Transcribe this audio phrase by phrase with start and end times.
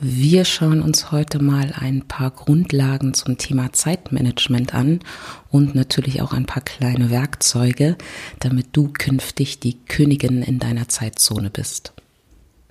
[0.00, 4.98] Wir schauen uns heute mal ein paar Grundlagen zum Thema Zeitmanagement an
[5.50, 7.96] und natürlich auch ein paar kleine Werkzeuge,
[8.40, 11.92] damit du künftig die Königin in deiner Zeitzone bist.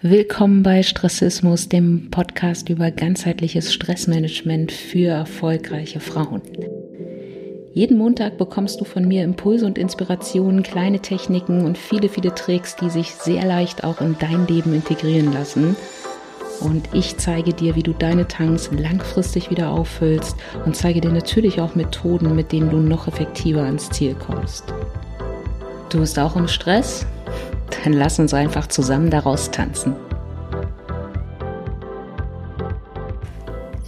[0.01, 6.41] Willkommen bei Stressismus, dem Podcast über ganzheitliches Stressmanagement für erfolgreiche Frauen.
[7.73, 12.75] Jeden Montag bekommst du von mir Impulse und Inspirationen, kleine Techniken und viele, viele Tricks,
[12.75, 15.77] die sich sehr leicht auch in dein Leben integrieren lassen–
[16.63, 21.61] und ich zeige dir, wie du deine Tanks langfristig wieder auffüllst und zeige dir natürlich
[21.61, 24.73] auch Methoden, mit denen du noch effektiver ans Ziel kommst.
[25.89, 27.05] Du bist auch im Stress?
[27.83, 29.95] Dann lass uns einfach zusammen daraus tanzen.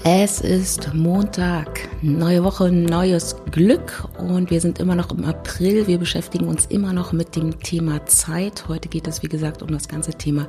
[0.07, 5.87] Es ist Montag, neue Woche, neues Glück und wir sind immer noch im April.
[5.87, 8.67] Wir beschäftigen uns immer noch mit dem Thema Zeit.
[8.67, 10.47] Heute geht es, wie gesagt, um das ganze Thema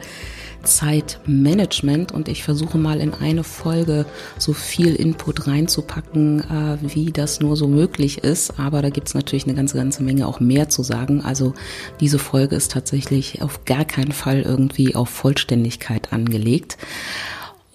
[0.62, 4.04] Zeitmanagement und ich versuche mal in eine Folge
[4.36, 8.60] so viel Input reinzupacken, äh, wie das nur so möglich ist.
[8.60, 11.22] Aber da gibt es natürlich eine ganze, ganze Menge auch mehr zu sagen.
[11.22, 11.54] Also
[11.98, 16.76] diese Folge ist tatsächlich auf gar keinen Fall irgendwie auf Vollständigkeit angelegt.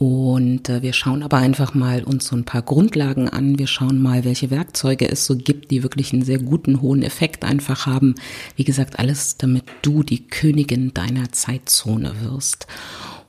[0.01, 3.59] Und äh, wir schauen aber einfach mal uns so ein paar Grundlagen an.
[3.59, 7.45] Wir schauen mal, welche Werkzeuge es so gibt, die wirklich einen sehr guten, hohen Effekt
[7.45, 8.15] einfach haben.
[8.55, 12.65] Wie gesagt, alles, damit du die Königin deiner Zeitzone wirst.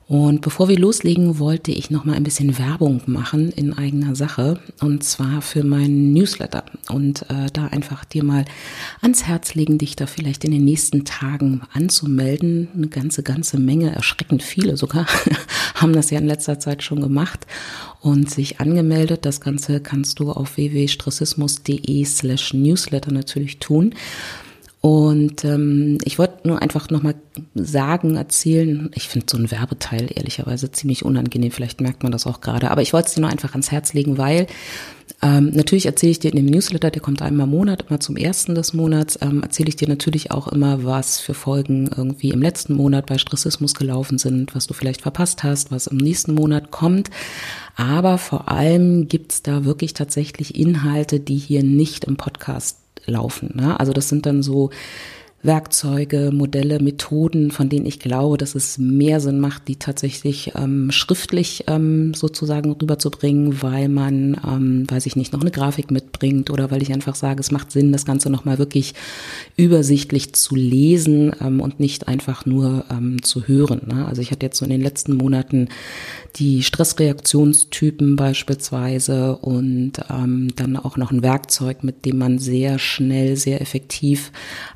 [0.07, 4.59] Und bevor wir loslegen, wollte ich noch mal ein bisschen Werbung machen in eigener Sache
[4.81, 8.43] und zwar für meinen Newsletter und äh, da einfach dir mal
[9.01, 12.67] ans Herz legen, dich da vielleicht in den nächsten Tagen anzumelden.
[12.75, 15.07] Eine ganze, ganze Menge, erschreckend viele sogar,
[15.75, 17.47] haben das ja in letzter Zeit schon gemacht
[18.01, 19.25] und sich angemeldet.
[19.25, 23.95] Das Ganze kannst du auf www.stressismus.de slash Newsletter natürlich tun.
[24.85, 27.15] Und ähm, ich wollte nur einfach nochmal
[27.55, 32.41] sagen, erzählen, ich finde so ein Werbeteil ehrlicherweise ziemlich unangenehm, vielleicht merkt man das auch
[32.41, 34.45] gerade, aber ich wollte es dir nur einfach ans Herz legen, weil
[35.21, 38.17] ähm, natürlich erzähle ich dir in dem Newsletter, der kommt einmal im Monat, immer zum
[38.17, 42.41] ersten des Monats, ähm, erzähle ich dir natürlich auch immer, was für Folgen irgendwie im
[42.41, 46.71] letzten Monat bei Stressismus gelaufen sind, was du vielleicht verpasst hast, was im nächsten Monat
[46.71, 47.09] kommt.
[47.77, 53.51] Aber vor allem gibt's da wirklich tatsächlich Inhalte, die hier nicht im Podcast laufen.
[53.55, 53.79] Ne?
[53.79, 54.69] Also das sind dann so
[55.43, 60.89] Werkzeuge, Modelle, Methoden, von denen ich glaube, dass es mehr Sinn macht, die tatsächlich ähm,
[60.89, 66.71] schriftlich ähm, sozusagen rüberzubringen, weil man, ähm, weiß ich nicht, noch eine Grafik mitbringt oder
[66.71, 68.93] weil ich einfach sage, es macht Sinn, das Ganze nochmal wirklich
[69.57, 73.81] übersichtlich zu lesen ähm, und nicht einfach nur ähm, zu hören.
[73.87, 74.05] Ne?
[74.05, 75.67] Also ich hatte jetzt so in den letzten Monaten
[76.35, 83.35] die Stressreaktionstypen beispielsweise und ähm, dann auch noch ein Werkzeug, mit dem man sehr schnell,
[83.35, 84.31] sehr effektiv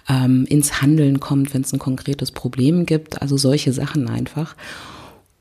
[0.07, 3.22] ähm, ins Handeln kommt, wenn es ein konkretes Problem gibt.
[3.22, 4.56] Also solche Sachen einfach.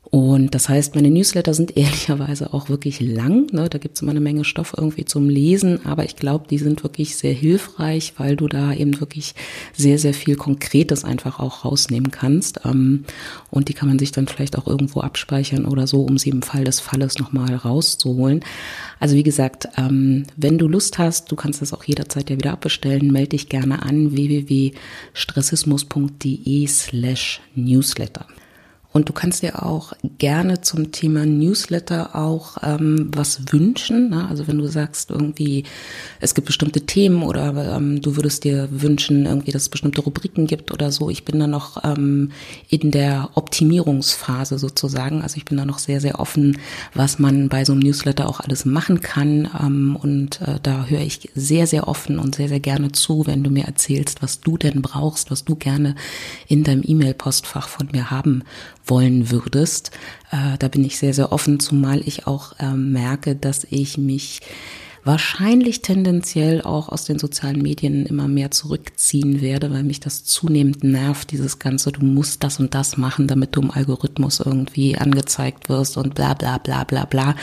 [0.09, 3.47] Und das heißt, meine Newsletter sind ehrlicherweise auch wirklich lang.
[3.51, 3.67] Ne?
[3.69, 6.81] Da gibt es immer eine Menge Stoff irgendwie zum Lesen, aber ich glaube, die sind
[6.83, 9.35] wirklich sehr hilfreich, weil du da eben wirklich
[9.75, 12.61] sehr, sehr viel Konkretes einfach auch rausnehmen kannst.
[12.65, 13.05] Ähm,
[13.49, 16.41] und die kann man sich dann vielleicht auch irgendwo abspeichern oder so, um sie im
[16.41, 18.45] Fall des Falles nochmal rauszuholen.
[18.99, 22.53] Also wie gesagt, ähm, wenn du Lust hast, du kannst das auch jederzeit ja wieder
[22.53, 28.25] abbestellen, melde dich gerne an www.stressismus.de slash newsletter.
[28.97, 34.09] Und du kannst dir auch gerne zum Thema Newsletter auch ähm, was wünschen.
[34.09, 34.27] Ne?
[34.27, 35.65] Also wenn du sagst, irgendwie,
[36.19, 40.47] es gibt bestimmte Themen oder ähm, du würdest dir wünschen, irgendwie, dass es bestimmte Rubriken
[40.47, 41.11] gibt oder so.
[41.11, 42.31] Ich bin da noch ähm,
[42.69, 45.21] in der Optimierungsphase sozusagen.
[45.21, 46.57] Also ich bin da noch sehr, sehr offen,
[46.95, 49.47] was man bei so einem Newsletter auch alles machen kann.
[49.61, 53.43] Ähm, und äh, da höre ich sehr, sehr offen und sehr, sehr gerne zu, wenn
[53.43, 55.93] du mir erzählst, was du denn brauchst, was du gerne
[56.47, 58.41] in deinem E-Mail-Postfach von mir haben
[58.89, 59.91] wollen würdest.
[60.31, 64.41] Äh, da bin ich sehr, sehr offen, zumal ich auch äh, merke, dass ich mich
[65.07, 70.83] wahrscheinlich tendenziell auch aus den sozialen Medien immer mehr zurückziehen werde, weil mich das zunehmend
[70.83, 75.69] nervt, dieses Ganze, du musst das und das machen, damit du im Algorithmus irgendwie angezeigt
[75.69, 77.35] wirst und bla bla bla bla bla.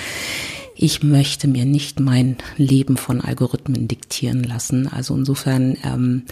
[0.77, 4.87] Ich möchte mir nicht mein Leben von Algorithmen diktieren lassen.
[4.87, 6.25] Also insofern ähm,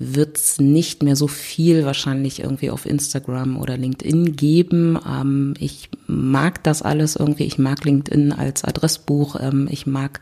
[0.00, 4.96] wird es nicht mehr so viel wahrscheinlich irgendwie auf Instagram oder LinkedIn geben.
[5.04, 7.44] Ähm, ich mag das alles irgendwie.
[7.44, 9.36] Ich mag LinkedIn als Adressbuch.
[9.40, 10.20] Ähm, ich mag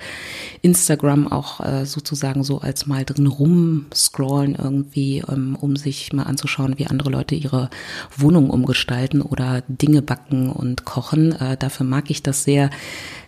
[0.63, 6.79] Instagram auch äh, sozusagen so als mal drin rumscrollen irgendwie, ähm, um sich mal anzuschauen,
[6.79, 7.69] wie andere Leute ihre
[8.17, 11.33] Wohnung umgestalten oder Dinge backen und kochen.
[11.33, 12.71] Äh, dafür mag ich das sehr,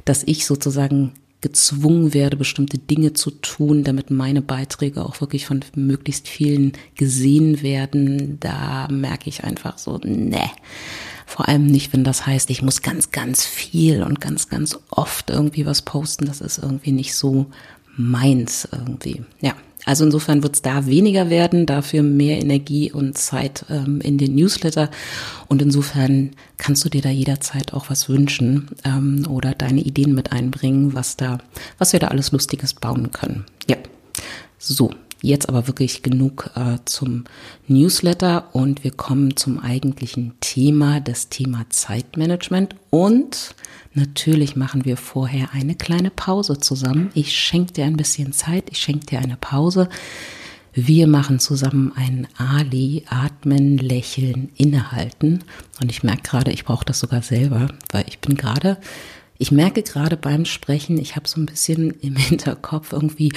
[0.07, 5.65] dass ich sozusagen gezwungen werde, bestimmte Dinge zu tun, damit meine Beiträge auch wirklich von
[5.75, 10.51] möglichst vielen gesehen werden, da merke ich einfach so, ne.
[11.27, 15.29] Vor allem nicht, wenn das heißt, ich muss ganz, ganz viel und ganz, ganz oft
[15.29, 16.25] irgendwie was posten.
[16.25, 17.47] Das ist irgendwie nicht so
[17.99, 19.23] meins irgendwie.
[19.43, 19.55] Ja,
[19.89, 24.35] also insofern wird es da weniger werden, dafür mehr Energie und Zeit ähm, in den
[24.35, 24.91] Newsletter.
[25.47, 30.31] Und insofern kannst du dir da jederzeit auch was wünschen ähm, oder deine Ideen mit
[30.31, 31.39] einbringen, was da,
[31.79, 33.47] was wir da alles Lustiges bauen können.
[33.67, 33.77] Ja,
[34.59, 34.91] so.
[35.21, 37.25] Jetzt aber wirklich genug äh, zum
[37.67, 43.57] Newsletter und wir kommen zum eigentlichen Thema, das Thema Zeitmanagement und
[43.99, 47.11] Natürlich machen wir vorher eine kleine Pause zusammen.
[47.15, 49.89] Ich schenke dir ein bisschen Zeit, ich schenke dir eine Pause.
[50.73, 55.43] Wir machen zusammen ein Ali, atmen, lächeln, innehalten.
[55.81, 58.79] Und ich merke gerade, ich brauche das sogar selber, weil ich bin gerade,
[59.37, 63.33] ich merke gerade beim Sprechen, ich habe so ein bisschen im Hinterkopf irgendwie,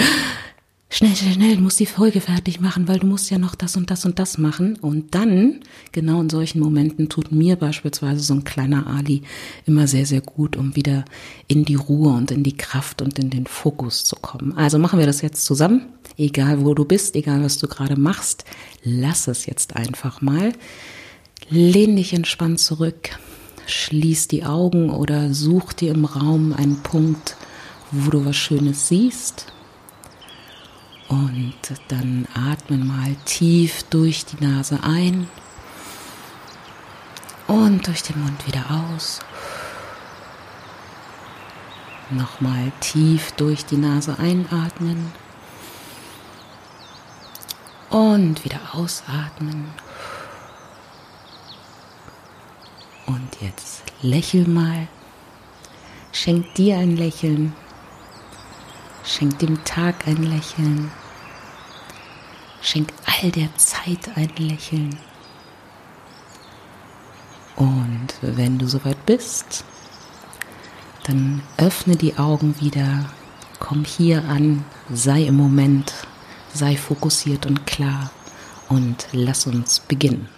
[0.92, 3.78] schnell, schnell, schnell, du musst die Folge fertig machen, weil du musst ja noch das
[3.78, 4.76] und das und das machen.
[4.76, 5.62] Und dann,
[5.94, 9.24] genau in solchen Momenten, tut mir beispielsweise so ein kleiner Ali
[9.66, 11.06] immer sehr, sehr gut, um wieder
[11.48, 14.56] in die Ruhe und in die Kraft und in den Fokus zu kommen.
[14.58, 15.86] Also machen wir das jetzt zusammen.
[16.18, 18.44] Egal wo du bist, egal was du gerade machst,
[18.84, 20.52] lass es jetzt einfach mal.
[21.50, 23.18] Lehn dich entspannt zurück,
[23.66, 27.38] schließ die Augen oder such dir im Raum einen Punkt,
[27.92, 29.48] wo du was Schönes siehst
[31.12, 31.54] und
[31.90, 35.28] dann atmen mal tief durch die Nase ein
[37.48, 39.20] und durch den Mund wieder aus.
[42.12, 45.12] Nochmal tief durch die Nase einatmen
[47.90, 49.66] und wieder ausatmen.
[53.06, 54.88] Und jetzt lächel mal.
[56.14, 57.54] Schenk dir ein Lächeln.
[59.04, 60.90] Schenk dem Tag ein Lächeln.
[62.62, 64.98] Schenk all der Zeit ein Lächeln.
[67.56, 69.66] Und wenn du soweit bist,
[71.04, 73.06] dann öffne die Augen wieder,
[73.60, 74.64] komm hier an,
[74.94, 75.94] sei im Moment,
[76.54, 78.12] sei fokussiert und klar
[78.70, 80.30] und lass uns beginnen.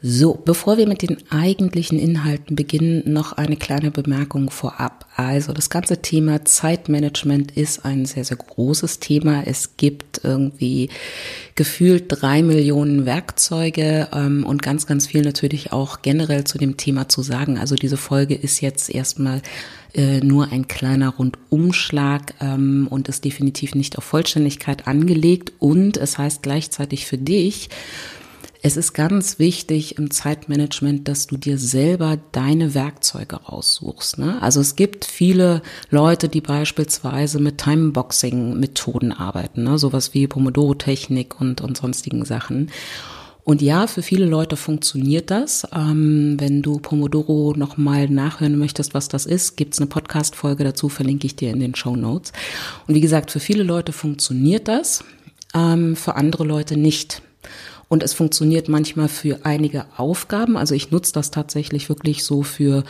[0.00, 5.06] So, bevor wir mit den eigentlichen Inhalten beginnen, noch eine kleine Bemerkung vorab.
[5.16, 9.42] Also das ganze Thema Zeitmanagement ist ein sehr, sehr großes Thema.
[9.44, 10.90] Es gibt irgendwie
[11.56, 17.08] gefühlt drei Millionen Werkzeuge ähm, und ganz, ganz viel natürlich auch generell zu dem Thema
[17.08, 17.58] zu sagen.
[17.58, 19.42] Also diese Folge ist jetzt erstmal
[19.94, 25.54] äh, nur ein kleiner Rundumschlag ähm, und ist definitiv nicht auf Vollständigkeit angelegt.
[25.58, 27.68] Und es heißt gleichzeitig für dich,
[28.68, 34.18] es ist ganz wichtig im Zeitmanagement, dass du dir selber deine Werkzeuge raussuchst.
[34.18, 34.42] Ne?
[34.42, 39.78] Also es gibt viele Leute, die beispielsweise mit Timeboxing-Methoden arbeiten, ne?
[39.78, 42.70] sowas wie Pomodoro-Technik und, und sonstigen Sachen.
[43.42, 45.66] Und ja, für viele Leute funktioniert das.
[45.74, 51.26] Ähm, wenn du Pomodoro nochmal nachhören möchtest, was das ist, gibt's eine Podcast-Folge dazu, verlinke
[51.26, 52.34] ich dir in den Show Notes.
[52.86, 55.04] Und wie gesagt, für viele Leute funktioniert das,
[55.54, 57.22] ähm, für andere Leute nicht.
[57.88, 60.56] Und es funktioniert manchmal für einige Aufgaben.
[60.56, 62.84] Also ich nutze das tatsächlich wirklich so für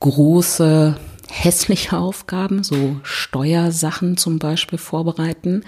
[0.00, 0.96] große
[1.30, 5.62] hässliche Aufgaben, so Steuersachen zum Beispiel vorbereiten.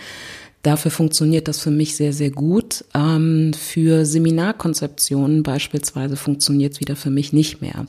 [0.63, 2.85] Dafür funktioniert das für mich sehr, sehr gut.
[2.95, 7.87] Ähm, für Seminarkonzeptionen beispielsweise funktioniert es wieder für mich nicht mehr.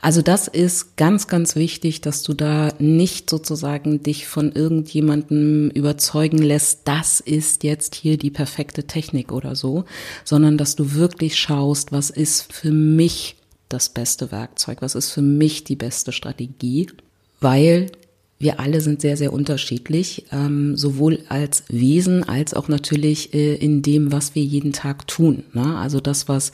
[0.00, 6.38] Also das ist ganz, ganz wichtig, dass du da nicht sozusagen dich von irgendjemandem überzeugen
[6.38, 9.84] lässt, das ist jetzt hier die perfekte Technik oder so,
[10.22, 13.36] sondern dass du wirklich schaust, was ist für mich
[13.68, 16.86] das beste Werkzeug, was ist für mich die beste Strategie,
[17.40, 17.90] weil
[18.38, 23.82] wir alle sind sehr, sehr unterschiedlich, ähm, sowohl als Wesen als auch natürlich äh, in
[23.82, 25.44] dem, was wir jeden Tag tun.
[25.54, 25.76] Ne?
[25.78, 26.52] Also das, was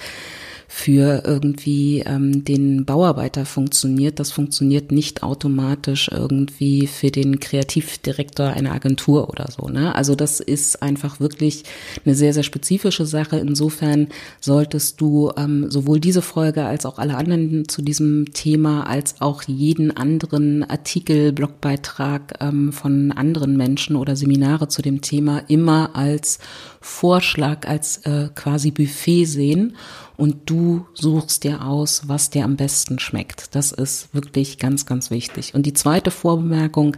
[0.74, 4.18] für irgendwie ähm, den Bauarbeiter funktioniert.
[4.18, 9.68] Das funktioniert nicht automatisch irgendwie für den Kreativdirektor einer Agentur oder so.
[9.68, 9.94] Ne?
[9.94, 11.64] Also das ist einfach wirklich
[12.06, 13.36] eine sehr, sehr spezifische Sache.
[13.36, 14.08] Insofern
[14.40, 19.42] solltest du ähm, sowohl diese Folge als auch alle anderen zu diesem Thema als auch
[19.42, 26.38] jeden anderen Artikel, Blogbeitrag ähm, von anderen Menschen oder Seminare zu dem Thema immer als
[26.80, 29.76] Vorschlag, als äh, quasi Buffet sehen
[30.16, 33.54] und du suchst dir aus, was dir am besten schmeckt.
[33.54, 35.54] Das ist wirklich ganz, ganz wichtig.
[35.54, 36.96] Und die zweite Vorbemerkung,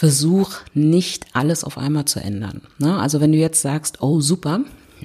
[0.00, 2.62] versuch nicht alles auf einmal zu ändern.
[2.78, 2.98] Ne?
[2.98, 4.62] Also wenn du jetzt sagst, oh super,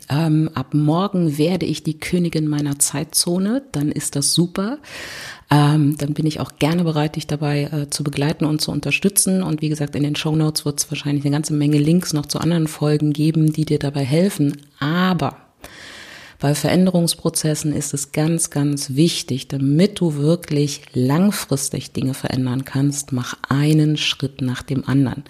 [0.09, 4.77] ähm, ab morgen werde ich die Königin meiner Zeitzone, dann ist das super.
[5.49, 9.43] Ähm, dann bin ich auch gerne bereit, dich dabei äh, zu begleiten und zu unterstützen.
[9.43, 12.25] Und wie gesagt, in den Show Notes wird es wahrscheinlich eine ganze Menge Links noch
[12.25, 14.61] zu anderen Folgen geben, die dir dabei helfen.
[14.79, 15.35] Aber
[16.45, 23.33] bei Veränderungsprozessen ist es ganz, ganz wichtig, damit du wirklich langfristig Dinge verändern kannst, mach
[23.49, 25.23] einen Schritt nach dem anderen.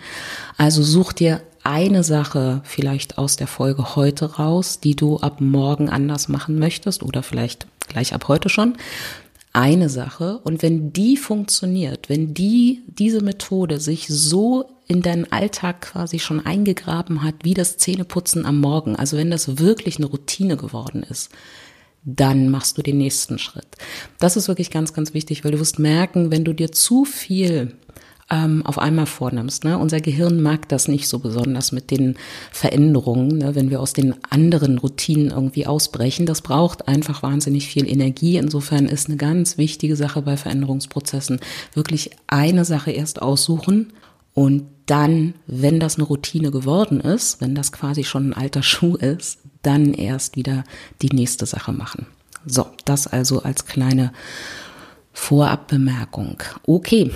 [0.57, 5.87] Also such dir eine Sache vielleicht aus der Folge heute raus, die du ab morgen
[5.87, 8.75] anders machen möchtest oder vielleicht gleich ab heute schon.
[9.55, 10.39] Eine Sache.
[10.43, 16.45] Und wenn die funktioniert, wenn die, diese Methode sich so in deinen Alltag quasi schon
[16.45, 21.31] eingegraben hat, wie das Zähneputzen am Morgen, also wenn das wirklich eine Routine geworden ist,
[22.03, 23.65] dann machst du den nächsten Schritt.
[24.19, 27.77] Das ist wirklich ganz, ganz wichtig, weil du wirst merken, wenn du dir zu viel
[28.29, 29.63] ähm, auf einmal vornimmst.
[29.63, 29.77] Ne?
[29.77, 32.15] Unser Gehirn mag das nicht so besonders mit den
[32.51, 33.55] Veränderungen, ne?
[33.55, 36.25] wenn wir aus den anderen Routinen irgendwie ausbrechen.
[36.25, 38.37] Das braucht einfach wahnsinnig viel Energie.
[38.37, 41.39] Insofern ist eine ganz wichtige Sache bei Veränderungsprozessen
[41.73, 43.93] wirklich eine Sache erst aussuchen
[44.33, 48.95] und dann, wenn das eine Routine geworden ist, wenn das quasi schon ein alter Schuh
[48.95, 50.63] ist, dann erst wieder
[51.01, 52.05] die nächste Sache machen.
[52.45, 54.11] So, das also als kleine
[55.13, 56.43] Vorabbemerkung.
[56.67, 57.11] Okay,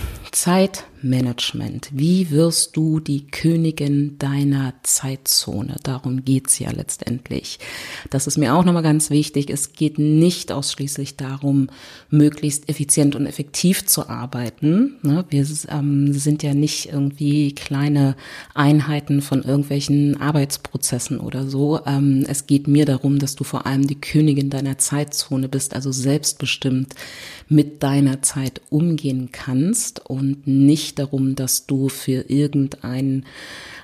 [0.99, 1.89] Zeitmanagement.
[1.93, 5.75] Wie wirst du die Königin deiner Zeitzone?
[5.83, 7.59] Darum geht's ja letztendlich.
[8.09, 9.49] Das ist mir auch nochmal ganz wichtig.
[9.49, 11.67] Es geht nicht ausschließlich darum,
[12.09, 14.97] möglichst effizient und effektiv zu arbeiten.
[15.01, 18.15] Ne, wir ähm, sind ja nicht irgendwie kleine
[18.53, 21.79] Einheiten von irgendwelchen Arbeitsprozessen oder so.
[21.85, 25.91] Ähm, es geht mir darum, dass du vor allem die Königin deiner Zeitzone bist, also
[25.91, 26.95] selbstbestimmt
[27.47, 33.25] mit deiner Zeit umgehen kannst und nicht darum, dass du für irgendeinen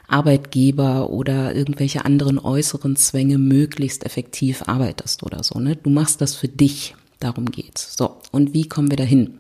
[0.08, 5.60] Arbeitgeber oder irgendwelche anderen äußeren Zwänge möglichst effektiv arbeitest oder so.
[5.60, 5.76] Ne?
[5.76, 6.96] Du machst das für dich.
[7.20, 7.96] Darum geht's.
[7.98, 9.40] So, und wie kommen wir dahin?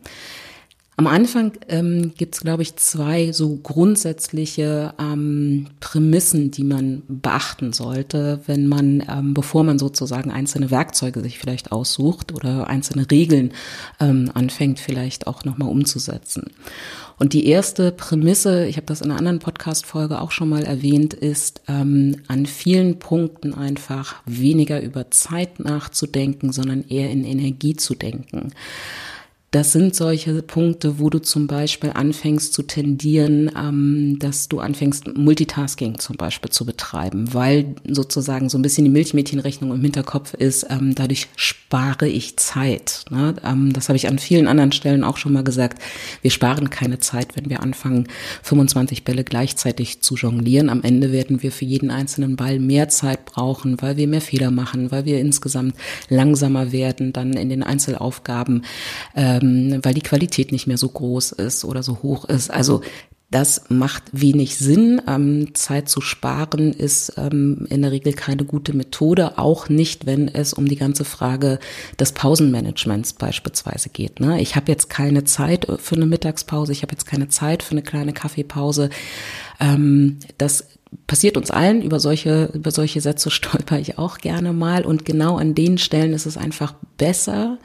[0.98, 7.74] Am Anfang ähm, gibt es, glaube ich, zwei so grundsätzliche ähm, Prämissen, die man beachten
[7.74, 13.52] sollte, wenn man, ähm, bevor man sozusagen einzelne Werkzeuge sich vielleicht aussucht oder einzelne Regeln
[14.00, 16.52] ähm, anfängt, vielleicht auch nochmal umzusetzen.
[17.18, 21.14] Und die erste Prämisse, ich habe das in einer anderen Podcast-Folge auch schon mal erwähnt,
[21.14, 27.96] ist ähm, an vielen Punkten einfach weniger über Zeit nachzudenken, sondern eher in Energie zu
[27.96, 28.52] denken.
[29.56, 35.16] Das sind solche Punkte, wo du zum Beispiel anfängst zu tendieren, ähm, dass du anfängst,
[35.16, 40.68] Multitasking zum Beispiel zu betreiben, weil sozusagen so ein bisschen die Milchmädchenrechnung im Hinterkopf ist,
[40.70, 43.06] ähm, dadurch spare ich Zeit.
[43.10, 43.34] Ne?
[43.46, 45.82] Ähm, das habe ich an vielen anderen Stellen auch schon mal gesagt.
[46.22, 48.10] Wir sparen keine Zeit, wenn wir anfangen,
[48.44, 50.68] 25 Bälle gleichzeitig zu jonglieren.
[50.68, 54.52] Am Ende werden wir für jeden einzelnen Ball mehr Zeit brauchen, weil wir mehr Fehler
[54.52, 55.76] machen, weil wir insgesamt
[56.10, 58.66] langsamer werden, dann in den Einzelaufgaben.
[59.16, 62.52] Ähm, ähm, weil die Qualität nicht mehr so groß ist oder so hoch ist.
[62.52, 62.82] Also
[63.32, 65.02] das macht wenig Sinn.
[65.08, 70.28] Ähm, Zeit zu sparen ist ähm, in der Regel keine gute Methode, auch nicht, wenn
[70.28, 71.60] es um die ganze Frage
[72.00, 74.20] des Pausenmanagements beispielsweise geht.
[74.20, 74.40] Ne?
[74.42, 77.82] Ich habe jetzt keine Zeit für eine Mittagspause, ich habe jetzt keine Zeit für eine
[77.82, 78.90] kleine Kaffeepause.
[79.60, 80.68] Ähm, das
[81.08, 81.82] passiert uns allen.
[81.82, 84.86] Über solche, über solche Sätze stolper ich auch gerne mal.
[84.86, 87.58] Und genau an den Stellen ist es einfach besser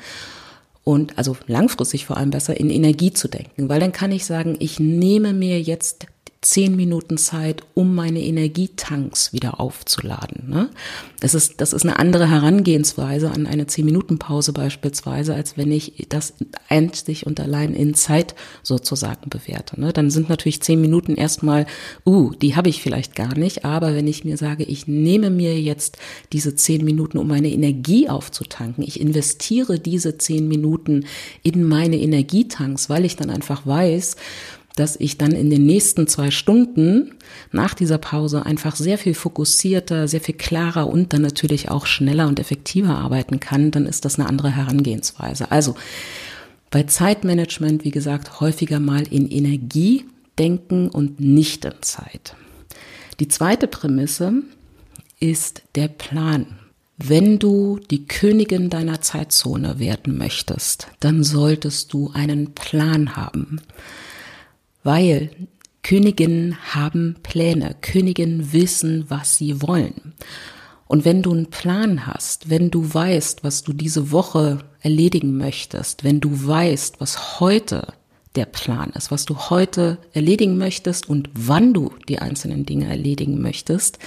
[0.90, 4.56] und also langfristig vor allem besser in Energie zu denken, weil dann kann ich sagen,
[4.58, 6.06] ich nehme mir jetzt
[6.42, 10.48] zehn Minuten Zeit, um meine Energietanks wieder aufzuladen.
[10.48, 10.70] Ne?
[11.20, 15.70] Das ist, das ist eine andere Herangehensweise an eine zehn Minuten Pause beispielsweise, als wenn
[15.70, 16.32] ich das
[16.70, 19.78] einzig und allein in Zeit sozusagen bewerte.
[19.78, 19.92] Ne?
[19.92, 21.66] Dann sind natürlich zehn Minuten erstmal,
[22.06, 25.60] uh, die habe ich vielleicht gar nicht, aber wenn ich mir sage, ich nehme mir
[25.60, 25.98] jetzt
[26.32, 31.04] diese zehn Minuten, um meine Energie aufzutanken, ich investiere diese zehn Minuten
[31.42, 34.16] in meine Energietanks, weil ich dann einfach weiß,
[34.76, 37.12] dass ich dann in den nächsten zwei Stunden
[37.52, 42.28] nach dieser Pause einfach sehr viel fokussierter, sehr viel klarer und dann natürlich auch schneller
[42.28, 45.50] und effektiver arbeiten kann, dann ist das eine andere Herangehensweise.
[45.50, 45.74] Also
[46.70, 50.04] bei Zeitmanagement, wie gesagt, häufiger mal in Energie
[50.38, 52.36] denken und nicht in Zeit.
[53.18, 54.32] Die zweite Prämisse
[55.18, 56.46] ist der Plan.
[56.96, 63.60] Wenn du die Königin deiner Zeitzone werden möchtest, dann solltest du einen Plan haben
[64.82, 65.30] weil
[65.82, 70.14] Königinnen haben Pläne, Königinnen wissen, was sie wollen.
[70.86, 76.04] Und wenn du einen Plan hast, wenn du weißt, was du diese Woche erledigen möchtest,
[76.04, 77.94] wenn du weißt, was heute
[78.36, 83.40] der Plan ist, was du heute erledigen möchtest und wann du die einzelnen Dinge erledigen
[83.40, 83.98] möchtest,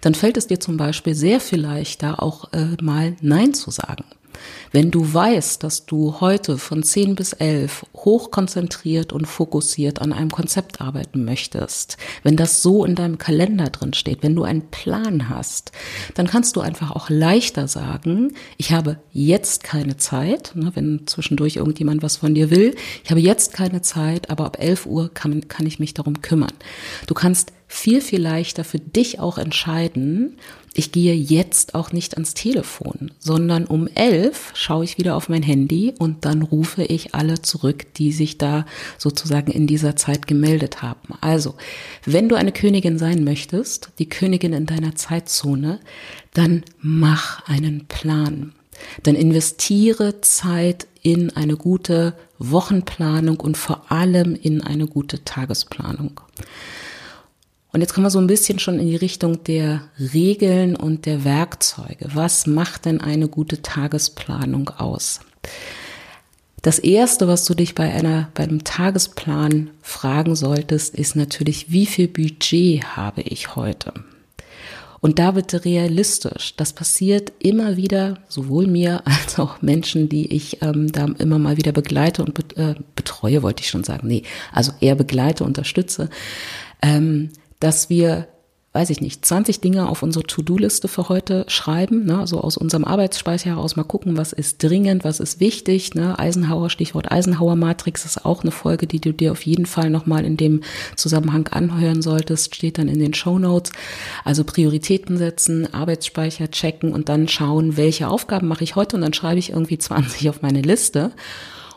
[0.00, 4.04] dann fällt es dir zum Beispiel sehr viel leichter, auch äh, mal Nein zu sagen.
[4.72, 10.30] Wenn du weißt, dass du heute von 10 bis 11 hochkonzentriert und fokussiert an einem
[10.30, 15.28] Konzept arbeiten möchtest, wenn das so in deinem Kalender drin steht, wenn du einen Plan
[15.28, 15.72] hast,
[16.14, 21.56] dann kannst du einfach auch leichter sagen, ich habe jetzt keine Zeit, ne, wenn zwischendurch
[21.56, 25.48] irgendjemand was von dir will, ich habe jetzt keine Zeit, aber ab 11 Uhr kann,
[25.48, 26.52] kann ich mich darum kümmern.
[27.06, 30.36] Du kannst viel, viel leichter für dich auch entscheiden,
[30.74, 35.44] ich gehe jetzt auch nicht ans Telefon, sondern um elf schaue ich wieder auf mein
[35.44, 38.66] Handy und dann rufe ich alle zurück, die sich da
[38.98, 41.14] sozusagen in dieser Zeit gemeldet haben.
[41.20, 41.54] Also,
[42.04, 45.78] wenn du eine Königin sein möchtest, die Königin in deiner Zeitzone,
[46.34, 48.52] dann mach einen Plan.
[49.04, 56.20] Dann investiere Zeit in eine gute Wochenplanung und vor allem in eine gute Tagesplanung.
[57.72, 61.24] Und jetzt kommen wir so ein bisschen schon in die Richtung der Regeln und der
[61.24, 62.08] Werkzeuge.
[62.14, 65.20] Was macht denn eine gute Tagesplanung aus?
[66.62, 71.86] Das erste, was du dich bei einer, bei einem Tagesplan fragen solltest, ist natürlich, wie
[71.86, 73.94] viel Budget habe ich heute?
[75.00, 76.54] Und da bitte realistisch.
[76.56, 81.56] Das passiert immer wieder, sowohl mir als auch Menschen, die ich ähm, da immer mal
[81.56, 84.06] wieder begleite und äh, betreue, wollte ich schon sagen.
[84.06, 86.10] Nee, also eher begleite, unterstütze.
[86.82, 88.28] Ähm, dass wir
[88.72, 92.84] weiß ich nicht, 20 Dinge auf unsere To-Do-Liste für heute schreiben, ne, so aus unserem
[92.84, 98.24] Arbeitsspeicher heraus mal gucken, was ist dringend, was ist wichtig, ne, Eisenhower, Stichwort Eisenhower-Matrix ist
[98.24, 100.62] auch eine Folge, die du dir auf jeden Fall nochmal in dem
[100.94, 103.72] Zusammenhang anhören solltest, steht dann in den Show Notes.
[104.24, 109.14] Also Prioritäten setzen, Arbeitsspeicher checken und dann schauen, welche Aufgaben mache ich heute und dann
[109.14, 111.10] schreibe ich irgendwie 20 auf meine Liste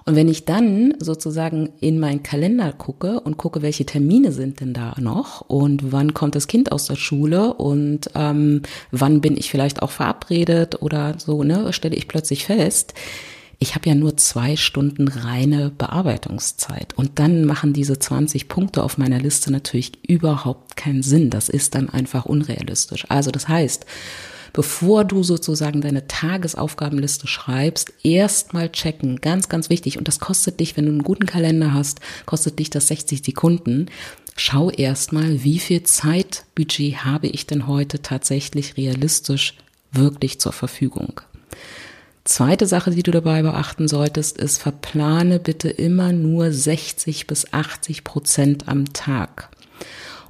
[0.06, 4.74] und wenn ich dann sozusagen in meinen Kalender gucke und gucke, welche Termine sind denn
[4.74, 9.50] da noch und wann kommt das Kind aus der Schule und ähm, wann bin ich
[9.50, 12.94] vielleicht auch verabredet oder so, ne, stelle ich plötzlich fest,
[13.60, 16.94] ich habe ja nur zwei Stunden reine Bearbeitungszeit.
[16.98, 21.30] Und dann machen diese 20 Punkte auf meiner Liste natürlich überhaupt keinen Sinn.
[21.30, 23.06] Das ist dann einfach unrealistisch.
[23.10, 23.86] Also das heißt,
[24.54, 29.20] bevor du sozusagen deine Tagesaufgabenliste schreibst, erstmal checken.
[29.20, 29.98] Ganz, ganz wichtig.
[29.98, 33.88] Und das kostet dich, wenn du einen guten Kalender hast, kostet dich das 60 Sekunden.
[34.38, 39.56] Schau erstmal, wie viel Zeitbudget habe ich denn heute tatsächlich realistisch
[39.92, 41.22] wirklich zur Verfügung.
[42.24, 48.06] Zweite Sache, die du dabei beachten solltest, ist, verplane bitte immer nur 60 bis 80
[48.06, 49.50] Prozent am Tag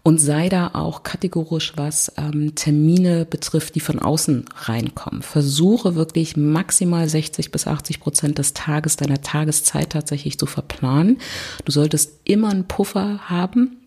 [0.04, 5.22] und sei da auch kategorisch, was ähm, Termine betrifft, die von außen reinkommen.
[5.22, 11.20] Versuche wirklich maximal 60 bis 80 Prozent des Tages, deiner Tageszeit tatsächlich zu verplanen.
[11.64, 13.78] Du solltest immer einen Puffer haben,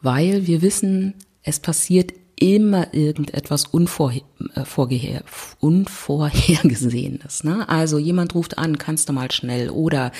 [0.00, 1.12] weil wir wissen,
[1.42, 4.22] es passiert immer irgendetwas Unvorher
[4.54, 5.20] äh,
[5.60, 7.44] Unvorhergesehenes.
[7.44, 7.68] Ne?
[7.68, 10.12] Also jemand ruft an, kannst du mal schnell oder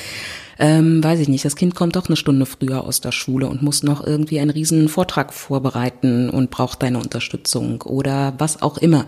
[0.58, 3.62] ähm, weiß ich nicht, das Kind kommt doch eine Stunde früher aus der Schule und
[3.62, 9.04] muss noch irgendwie einen riesen Vortrag vorbereiten und braucht deine Unterstützung oder was auch immer.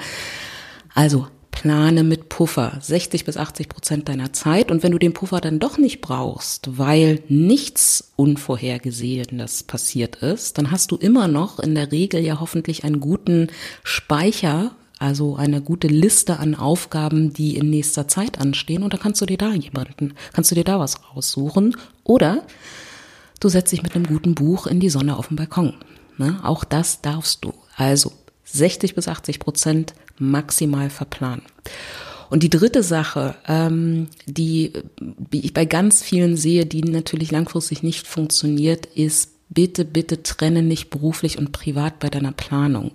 [0.95, 1.27] Also
[1.61, 4.71] plane mit Puffer 60 bis 80 Prozent deiner Zeit.
[4.71, 10.71] Und wenn du den Puffer dann doch nicht brauchst, weil nichts Unvorhergesehenes passiert ist, dann
[10.71, 13.49] hast du immer noch in der Regel ja hoffentlich einen guten
[13.83, 18.85] Speicher, also eine gute Liste an Aufgaben, die in nächster Zeit anstehen.
[18.85, 21.77] Und da kannst du dir da jemanden, kannst du dir da was raussuchen.
[22.05, 22.47] Oder
[23.41, 25.75] du setzt dich mit einem guten Buch in die Sonne auf dem Balkon.
[26.19, 26.39] Ne?
[26.45, 27.53] Auch das darfst du.
[27.75, 28.13] Also
[28.45, 31.43] 60 bis 80 Prozent maximal verplanen.
[32.31, 37.83] Und die dritte Sache, ähm, die, die ich bei ganz vielen sehe, die natürlich langfristig
[37.83, 42.93] nicht funktioniert, ist bitte, bitte trenne nicht beruflich und privat bei deiner Planung.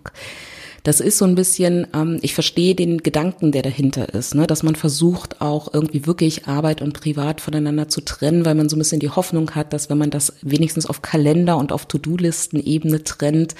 [0.84, 4.48] Das ist so ein bisschen, ähm, ich verstehe den Gedanken, der dahinter ist, ne?
[4.48, 8.76] dass man versucht auch irgendwie wirklich Arbeit und Privat voneinander zu trennen, weil man so
[8.76, 13.04] ein bisschen die Hoffnung hat, dass wenn man das wenigstens auf Kalender und auf To-Do-Listen-Ebene
[13.06, 13.56] trennt,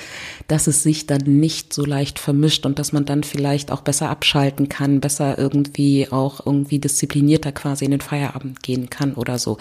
[0.50, 4.10] dass es sich dann nicht so leicht vermischt und dass man dann vielleicht auch besser
[4.10, 9.58] abschalten kann, besser irgendwie auch irgendwie disziplinierter quasi in den Feierabend gehen kann oder so.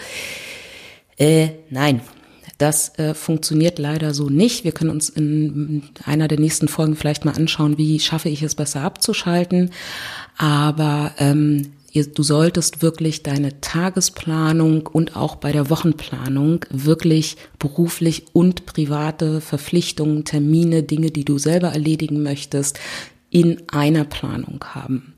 [1.17, 2.01] Äh, nein,
[2.57, 4.63] das äh, funktioniert leider so nicht.
[4.63, 8.55] Wir können uns in einer der nächsten Folgen vielleicht mal anschauen, wie schaffe ich es
[8.55, 9.71] besser abzuschalten.
[10.37, 18.65] Aber ähm, du solltest wirklich deine Tagesplanung und auch bei der Wochenplanung wirklich beruflich und
[18.65, 22.79] private Verpflichtungen, Termine, Dinge, die du selber erledigen möchtest,
[23.29, 25.13] in einer Planung haben.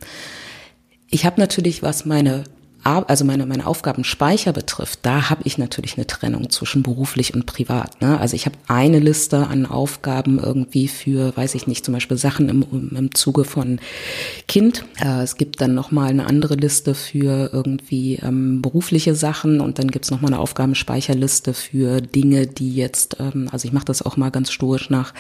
[1.10, 2.46] Ich habe natürlich, was meine
[2.86, 8.00] also meine, meine Aufgabenspeicher betrifft, da habe ich natürlich eine Trennung zwischen beruflich und privat.
[8.00, 8.20] Ne?
[8.20, 12.48] Also ich habe eine Liste an Aufgaben irgendwie für, weiß ich nicht, zum Beispiel Sachen
[12.48, 13.80] im, im Zuge von
[14.48, 14.86] Kind.
[15.02, 19.90] Äh, es gibt dann nochmal eine andere Liste für irgendwie ähm, berufliche Sachen und dann
[19.90, 24.16] gibt's es nochmal eine Aufgabenspeicherliste für Dinge, die jetzt, ähm, also ich mache das auch
[24.16, 25.16] mal ganz stoisch nach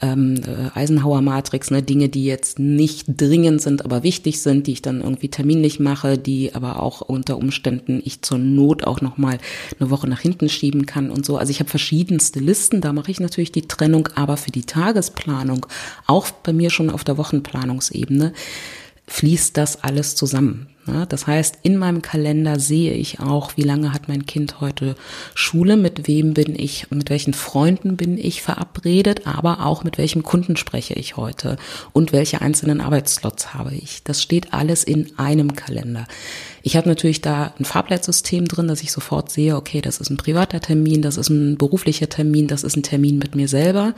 [0.00, 4.72] ähm, äh, Eisenhower Matrix, ne, Dinge, die jetzt nicht dringend sind, aber wichtig sind, die
[4.72, 9.18] ich dann irgendwie terminlich mache, die aber auch unter Umständen ich zur Not auch noch
[9.18, 9.38] mal
[9.78, 11.36] eine Woche nach hinten schieben kann und so.
[11.36, 15.66] Also ich habe verschiedenste Listen, da mache ich natürlich die Trennung, aber für die Tagesplanung,
[16.06, 18.32] auch bei mir schon auf der Wochenplanungsebene,
[19.06, 20.69] fließt das alles zusammen.
[21.08, 24.96] Das heißt, in meinem Kalender sehe ich auch, wie lange hat mein Kind heute
[25.34, 30.22] Schule, mit wem bin ich, mit welchen Freunden bin ich verabredet, aber auch mit welchem
[30.22, 31.58] Kunden spreche ich heute
[31.92, 34.02] und welche einzelnen Arbeitsslots habe ich.
[34.04, 36.06] Das steht alles in einem Kalender.
[36.62, 40.18] Ich habe natürlich da ein Farbleitsystem drin, dass ich sofort sehe, okay, das ist ein
[40.18, 43.94] privater Termin, das ist ein beruflicher Termin, das ist ein Termin mit mir selber,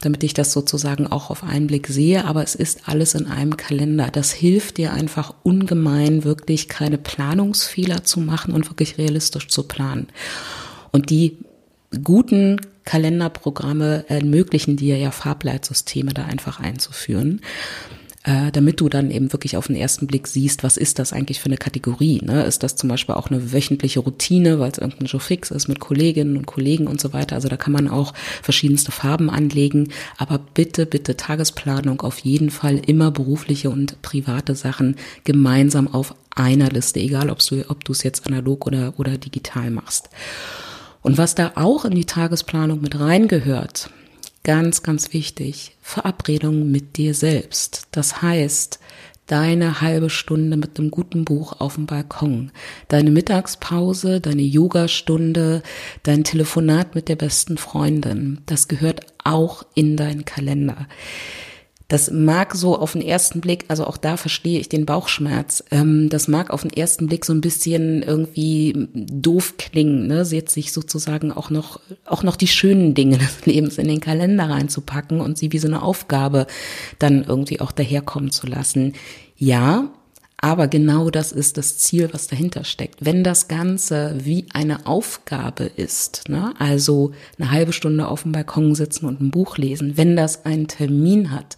[0.00, 3.56] damit ich das sozusagen auch auf einen Blick sehe, aber es ist alles in einem
[3.56, 4.08] Kalender.
[4.12, 10.06] Das hilft dir einfach ungemein, wirklich keine Planungsfehler zu machen und wirklich realistisch zu planen.
[10.92, 11.38] Und die
[12.04, 17.40] guten Kalenderprogramme ermöglichen dir ja Farbleitsysteme da einfach einzuführen
[18.24, 21.40] äh, damit du dann eben wirklich auf den ersten Blick siehst, was ist das eigentlich
[21.40, 22.20] für eine Kategorie.
[22.24, 22.44] Ne?
[22.44, 25.78] Ist das zum Beispiel auch eine wöchentliche Routine, weil es irgendein Show fix ist mit
[25.78, 27.36] Kolleginnen und Kollegen und so weiter.
[27.36, 29.90] Also da kann man auch verschiedenste Farben anlegen.
[30.16, 36.70] Aber bitte, bitte Tagesplanung auf jeden Fall immer berufliche und private Sachen gemeinsam auf einer
[36.70, 40.08] Liste, egal ob du ob du es jetzt analog oder oder digital machst.
[41.02, 43.90] Und was da auch in die Tagesplanung mit reingehört,
[44.44, 47.88] ganz, ganz wichtig, Verabredung mit dir selbst.
[47.90, 48.78] Das heißt,
[49.26, 52.52] deine halbe Stunde mit einem guten Buch auf dem Balkon,
[52.88, 55.62] deine Mittagspause, deine Yogastunde,
[56.02, 60.86] dein Telefonat mit der besten Freundin, das gehört auch in deinen Kalender.
[61.88, 66.08] Das mag so auf den ersten Blick, also auch da verstehe ich den Bauchschmerz, ähm,
[66.08, 70.26] das mag auf den ersten Blick so ein bisschen irgendwie doof klingen, ne?
[70.30, 74.48] jetzt sich sozusagen auch noch, auch noch die schönen Dinge des Lebens in den Kalender
[74.48, 76.46] reinzupacken und sie wie so eine Aufgabe
[76.98, 78.94] dann irgendwie auch daherkommen zu lassen.
[79.36, 79.90] Ja,
[80.44, 83.02] aber genau das ist das Ziel, was dahinter steckt.
[83.02, 88.74] Wenn das Ganze wie eine Aufgabe ist, ne, also eine halbe Stunde auf dem Balkon
[88.74, 91.56] sitzen und ein Buch lesen, wenn das einen Termin hat,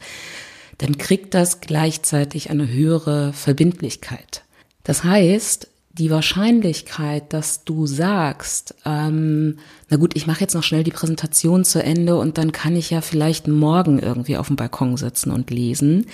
[0.79, 4.45] dann kriegt das gleichzeitig eine höhere Verbindlichkeit.
[4.85, 9.59] Das heißt, die Wahrscheinlichkeit, dass du sagst, ähm,
[9.91, 12.91] na gut, ich mache jetzt noch schnell die Präsentation zu Ende und dann kann ich
[12.91, 16.07] ja vielleicht morgen irgendwie auf dem Balkon sitzen und lesen,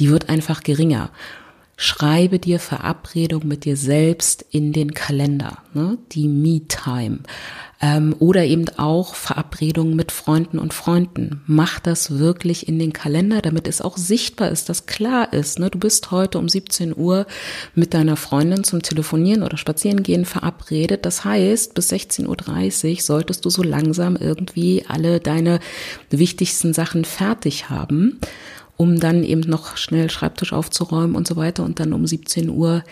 [0.00, 1.12] die wird einfach geringer.
[1.78, 5.98] Schreibe dir Verabredung mit dir selbst in den Kalender, ne?
[6.12, 7.18] die Me-Time.
[7.82, 11.42] Ähm, oder eben auch Verabredungen mit Freunden und Freunden.
[11.46, 15.68] Mach das wirklich in den Kalender, damit es auch sichtbar ist, dass klar ist, ne?
[15.68, 17.26] du bist heute um 17 Uhr
[17.74, 21.04] mit deiner Freundin zum Telefonieren oder Spazierengehen verabredet.
[21.04, 25.60] Das heißt, bis 16.30 Uhr solltest du so langsam irgendwie alle deine
[26.08, 28.18] wichtigsten Sachen fertig haben
[28.76, 32.82] um dann eben noch schnell Schreibtisch aufzuräumen und so weiter und dann um 17 Uhr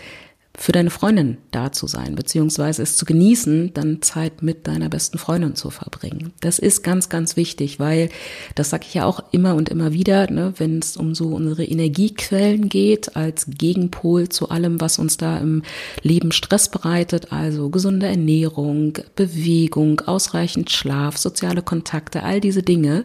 [0.57, 5.19] für deine Freundin da zu sein, beziehungsweise es zu genießen, dann Zeit mit deiner besten
[5.19, 6.33] Freundin zu verbringen.
[6.41, 8.09] Das ist ganz, ganz wichtig, weil
[8.55, 11.65] das sage ich ja auch immer und immer wieder, ne, wenn es um so unsere
[11.65, 15.63] Energiequellen geht, als Gegenpol zu allem, was uns da im
[16.03, 23.05] Leben Stress bereitet, also gesunde Ernährung, Bewegung, ausreichend Schlaf, soziale Kontakte, all diese Dinge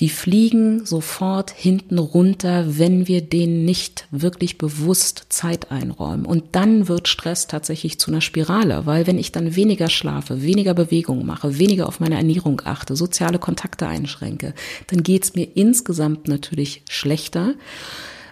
[0.00, 6.24] die fliegen sofort hinten runter, wenn wir denen nicht wirklich bewusst Zeit einräumen.
[6.24, 10.72] Und dann wird Stress tatsächlich zu einer Spirale, weil wenn ich dann weniger schlafe, weniger
[10.72, 14.54] Bewegung mache, weniger auf meine Ernährung achte, soziale Kontakte einschränke,
[14.86, 17.54] dann geht's mir insgesamt natürlich schlechter.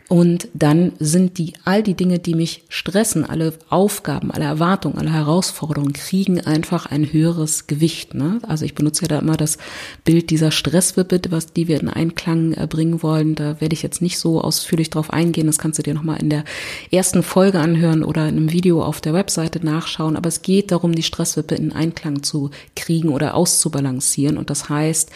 [0.08, 5.12] Und dann sind die, all die Dinge, die mich stressen, alle Aufgaben, alle Erwartungen, alle
[5.12, 8.14] Herausforderungen kriegen einfach ein höheres Gewicht.
[8.14, 8.40] Ne?
[8.48, 9.58] Also ich benutze ja da immer das
[10.04, 13.34] Bild dieser Stresswippe, was die wir in Einklang äh, bringen wollen.
[13.34, 15.46] Da werde ich jetzt nicht so ausführlich drauf eingehen.
[15.46, 16.44] Das kannst du dir nochmal in der
[16.90, 20.16] ersten Folge anhören oder in einem Video auf der Webseite nachschauen.
[20.16, 24.38] Aber es geht darum, die Stresswippe in Einklang zu kriegen oder auszubalancieren.
[24.38, 25.10] Und das heißt,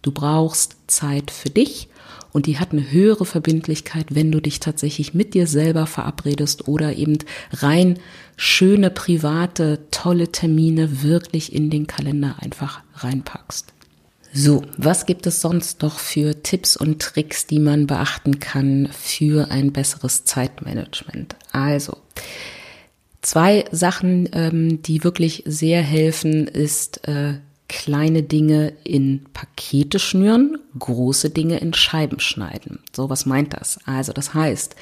[0.00, 1.88] du brauchst Zeit für dich
[2.34, 6.94] und die hat eine höhere Verbindlichkeit, wenn du dich tatsächlich mit dir selber verabredest oder
[6.96, 7.18] eben
[7.52, 8.00] rein
[8.36, 13.72] schöne, private, tolle Termine wirklich in den Kalender einfach reinpackst.
[14.32, 19.52] So, was gibt es sonst noch für Tipps und Tricks, die man beachten kann für
[19.52, 21.36] ein besseres Zeitmanagement?
[21.52, 21.98] Also,
[23.24, 27.36] Zwei Sachen, ähm, die wirklich sehr helfen, ist äh,
[27.68, 32.80] kleine Dinge in Pakete schnüren, große Dinge in Scheiben schneiden.
[32.94, 33.78] So, was meint das?
[33.86, 34.76] Also, das heißt,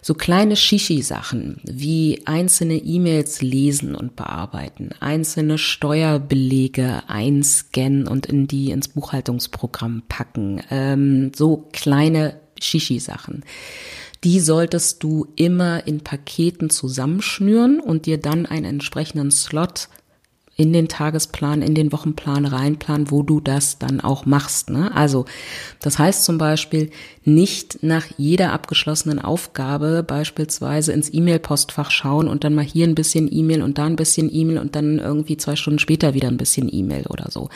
[0.00, 8.70] so kleine Shishi-Sachen wie einzelne E-Mails lesen und bearbeiten, einzelne Steuerbelege einscannen und in die
[8.70, 13.44] ins Buchhaltungsprogramm packen, ähm, so kleine Shishi-Sachen
[14.24, 19.88] die solltest du immer in Paketen zusammenschnüren und dir dann einen entsprechenden Slot
[20.56, 24.70] in den Tagesplan, in den Wochenplan reinplanen, wo du das dann auch machst.
[24.70, 24.94] Ne?
[24.94, 25.24] Also
[25.80, 26.90] das heißt zum Beispiel
[27.24, 33.28] nicht nach jeder abgeschlossenen Aufgabe beispielsweise ins E-Mail-Postfach schauen und dann mal hier ein bisschen
[33.32, 36.68] E-Mail und da ein bisschen E-Mail und dann irgendwie zwei Stunden später wieder ein bisschen
[36.70, 37.48] E-Mail oder so,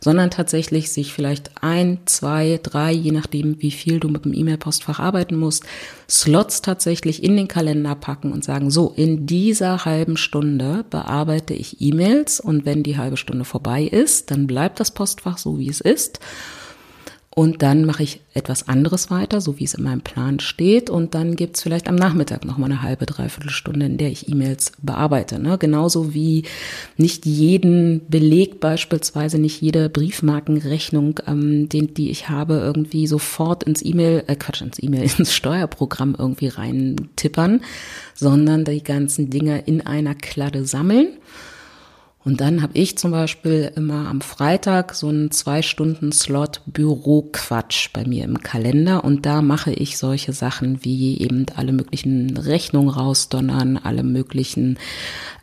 [0.00, 5.00] sondern tatsächlich sich vielleicht ein, zwei, drei, je nachdem, wie viel du mit dem E-Mail-Postfach
[5.00, 5.64] arbeiten musst,
[6.08, 11.80] Slots tatsächlich in den Kalender packen und sagen, so, in dieser halben Stunde bearbeite ich
[11.80, 15.80] E-Mails und wenn die halbe Stunde vorbei ist, dann bleibt das Postfach so, wie es
[15.80, 16.20] ist
[17.38, 20.90] und dann mache ich etwas anderes weiter, so wie es in meinem Plan steht.
[20.90, 24.28] Und dann gibt's vielleicht am Nachmittag noch mal eine halbe, dreiviertel Stunde, in der ich
[24.28, 25.38] E-Mails bearbeite.
[25.38, 25.56] Ne?
[25.56, 26.42] Genauso wie
[26.96, 33.84] nicht jeden Beleg beispielsweise, nicht jede Briefmarkenrechnung, ähm, den, die ich habe, irgendwie sofort ins
[33.84, 37.60] E-Mail, äh Quatsch, ins E-Mail, ins Steuerprogramm irgendwie reintippern,
[38.16, 41.10] sondern die ganzen Dinge in einer Kladde sammeln
[42.28, 47.88] und dann habe ich zum Beispiel immer am Freitag so einen zwei Stunden Slot Büroquatsch
[47.94, 52.90] bei mir im Kalender und da mache ich solche Sachen wie eben alle möglichen Rechnungen
[52.90, 54.78] rausdonnern, alle möglichen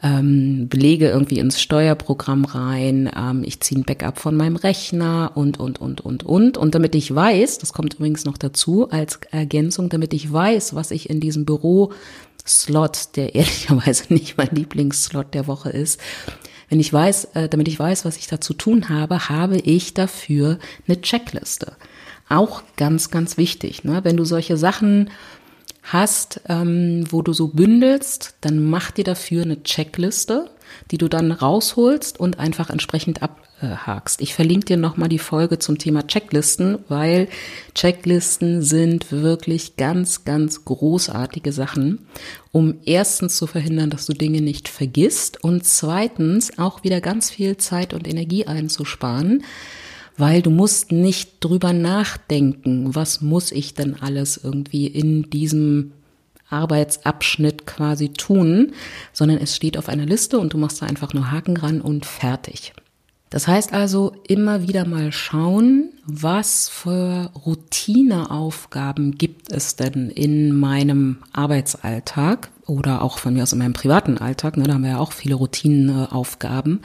[0.04, 5.60] ähm, Belege irgendwie ins Steuerprogramm rein, ähm, ich ziehe ein Backup von meinem Rechner und,
[5.60, 6.56] und, und, und, und.
[6.56, 10.92] Und damit ich weiß, das kommt übrigens noch dazu als Ergänzung, damit ich weiß, was
[10.92, 11.94] ich in diesem Büro
[12.46, 16.00] Slot, der ehrlicherweise nicht mein Lieblingsslot der Woche ist,
[16.70, 19.94] wenn ich weiß, äh, damit ich weiß, was ich da zu tun habe, habe ich
[19.94, 21.76] dafür eine Checkliste.
[22.28, 23.84] Auch ganz, ganz wichtig.
[23.84, 24.04] Ne?
[24.04, 25.12] Wenn du solche Sachen
[25.84, 30.50] hast, ähm, wo du so bündelst, dann mach dir dafür eine Checkliste,
[30.92, 33.22] die du dann rausholst und einfach entsprechend
[33.74, 34.22] abhakst.
[34.22, 37.28] Ich verlinke dir nochmal die Folge zum Thema Checklisten, weil
[37.74, 42.08] Checklisten sind wirklich ganz, ganz großartige Sachen,
[42.52, 47.58] um erstens zu verhindern, dass du Dinge nicht vergisst und zweitens auch wieder ganz viel
[47.58, 49.44] Zeit und Energie einzusparen
[50.18, 55.92] weil du musst nicht drüber nachdenken, was muss ich denn alles irgendwie in diesem
[56.50, 58.72] Arbeitsabschnitt quasi tun,
[59.12, 62.06] sondern es steht auf einer Liste und du machst da einfach nur Haken ran und
[62.06, 62.72] fertig.
[63.30, 71.18] Das heißt also immer wieder mal schauen, was für Routineaufgaben gibt es denn in meinem
[71.34, 74.58] Arbeitsalltag oder auch von mir aus in meinem privaten Alltag.
[74.58, 76.82] Ne, da haben wir ja auch viele Routineaufgaben.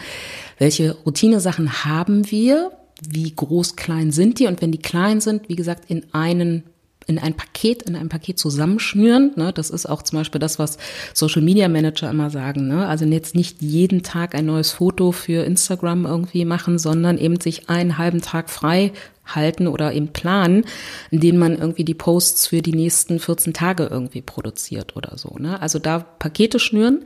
[0.59, 2.73] Welche Routinesachen haben wir?
[3.07, 4.47] Wie groß, klein sind die?
[4.47, 6.65] Und wenn die klein sind, wie gesagt, in einen
[7.11, 9.33] in ein Paket, in ein Paket zusammenschnüren.
[9.35, 9.53] Ne?
[9.53, 10.79] Das ist auch zum Beispiel das, was
[11.13, 12.69] Social Media Manager immer sagen.
[12.69, 12.87] Ne?
[12.87, 17.69] Also jetzt nicht jeden Tag ein neues Foto für Instagram irgendwie machen, sondern eben sich
[17.69, 18.93] einen halben Tag frei
[19.27, 20.65] halten oder eben planen,
[21.11, 25.35] in denen man irgendwie die Posts für die nächsten 14 Tage irgendwie produziert oder so.
[25.37, 25.61] Ne?
[25.61, 27.05] Also da Pakete schnüren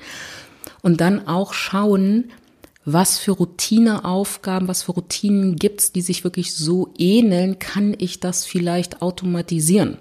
[0.82, 2.30] und dann auch schauen,
[2.84, 8.44] was für Routineaufgaben, was für Routinen gibt's, die sich wirklich so ähneln, kann ich das
[8.44, 9.98] vielleicht automatisieren?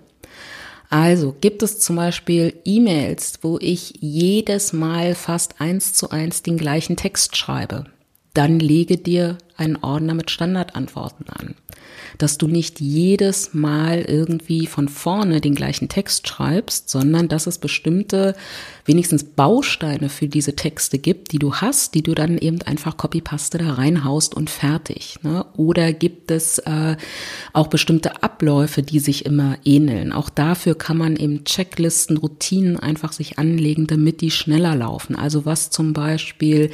[0.90, 6.58] Also gibt es zum Beispiel E-Mails, wo ich jedes Mal fast eins zu eins den
[6.58, 7.86] gleichen Text schreibe.
[8.34, 11.56] Dann lege dir einen Ordner mit Standardantworten an
[12.18, 17.58] dass du nicht jedes Mal irgendwie von vorne den gleichen Text schreibst, sondern dass es
[17.58, 18.36] bestimmte,
[18.86, 23.58] wenigstens Bausteine für diese Texte gibt, die du hast, die du dann eben einfach Copypaste
[23.58, 25.18] da reinhaust und fertig.
[25.24, 25.46] Ne?
[25.56, 26.98] Oder gibt es äh,
[27.54, 30.12] auch bestimmte Abläufe, die sich immer ähneln?
[30.12, 35.16] Auch dafür kann man eben Checklisten, Routinen einfach sich anlegen, damit die schneller laufen.
[35.16, 36.72] Also was zum Beispiel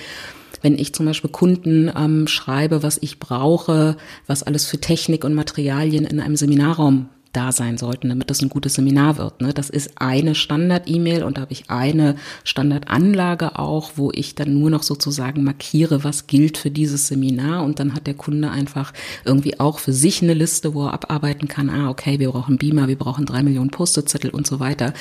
[0.61, 5.33] wenn ich zum Beispiel Kunden ähm, schreibe, was ich brauche, was alles für Technik und
[5.33, 9.41] Materialien in einem Seminarraum da sein sollten, damit das ein gutes Seminar wird.
[9.41, 9.53] Ne?
[9.53, 14.69] Das ist eine Standard-E-Mail und da habe ich eine Standardanlage auch, wo ich dann nur
[14.69, 18.93] noch sozusagen markiere, was gilt für dieses Seminar und dann hat der Kunde einfach
[19.25, 22.87] irgendwie auch für sich eine Liste, wo er abarbeiten kann, ah, okay, wir brauchen Beamer,
[22.87, 24.93] wir brauchen drei Millionen Post-it-Zettel und so weiter.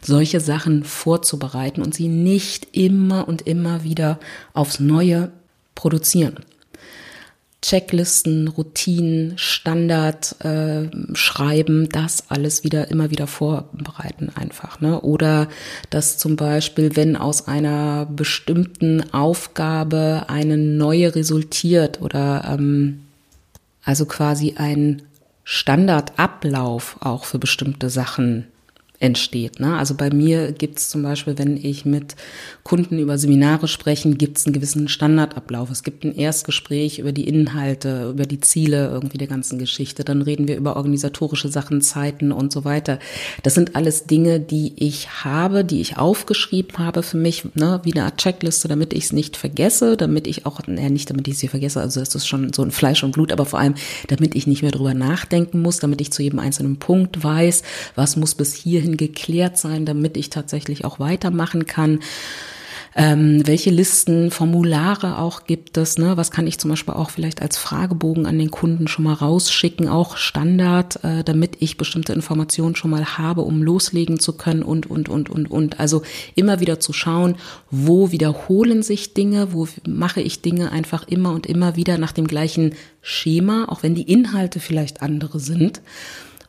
[0.00, 4.18] Solche Sachen vorzubereiten und sie nicht immer und immer wieder
[4.54, 5.30] aufs Neue
[5.74, 6.40] produzieren.
[7.66, 14.80] Checklisten, Routinen, Standard äh, schreiben, das alles wieder immer wieder vorbereiten einfach.
[14.80, 15.00] Ne?
[15.00, 15.48] Oder
[15.90, 23.02] dass zum Beispiel, wenn aus einer bestimmten Aufgabe eine neue resultiert oder ähm,
[23.82, 25.02] also quasi ein
[25.42, 28.46] Standardablauf auch für bestimmte Sachen
[28.98, 29.60] entsteht.
[29.60, 29.76] Ne?
[29.76, 32.16] Also bei mir gibt es zum Beispiel, wenn ich mit
[32.62, 35.70] Kunden über Seminare spreche, gibt es einen gewissen Standardablauf.
[35.70, 40.04] Es gibt ein Erstgespräch über die Inhalte, über die Ziele irgendwie der ganzen Geschichte.
[40.04, 42.98] Dann reden wir über organisatorische Sachen, Zeiten und so weiter.
[43.42, 47.92] Das sind alles Dinge, die ich habe, die ich aufgeschrieben habe für mich, ne, wie
[47.92, 51.38] eine Art Checkliste, damit ich es nicht vergesse, damit ich auch, naja, nicht damit ich
[51.38, 53.74] sie vergesse, also das ist schon so ein Fleisch und Blut, aber vor allem,
[54.08, 57.62] damit ich nicht mehr drüber nachdenken muss, damit ich zu jedem einzelnen Punkt weiß,
[57.94, 62.00] was muss bis hierhin hierhin geklärt sein, damit ich tatsächlich auch weitermachen kann.
[62.98, 65.98] Ähm, welche Listen, Formulare auch gibt es?
[65.98, 66.16] Ne?
[66.16, 69.86] Was kann ich zum Beispiel auch vielleicht als Fragebogen an den Kunden schon mal rausschicken,
[69.86, 74.86] auch Standard, äh, damit ich bestimmte Informationen schon mal habe, um loslegen zu können und,
[74.86, 75.78] und, und, und, und.
[75.78, 76.00] Also
[76.36, 77.36] immer wieder zu schauen,
[77.70, 82.26] wo wiederholen sich Dinge, wo mache ich Dinge einfach immer und immer wieder nach dem
[82.26, 82.72] gleichen
[83.02, 85.82] Schema, auch wenn die Inhalte vielleicht andere sind.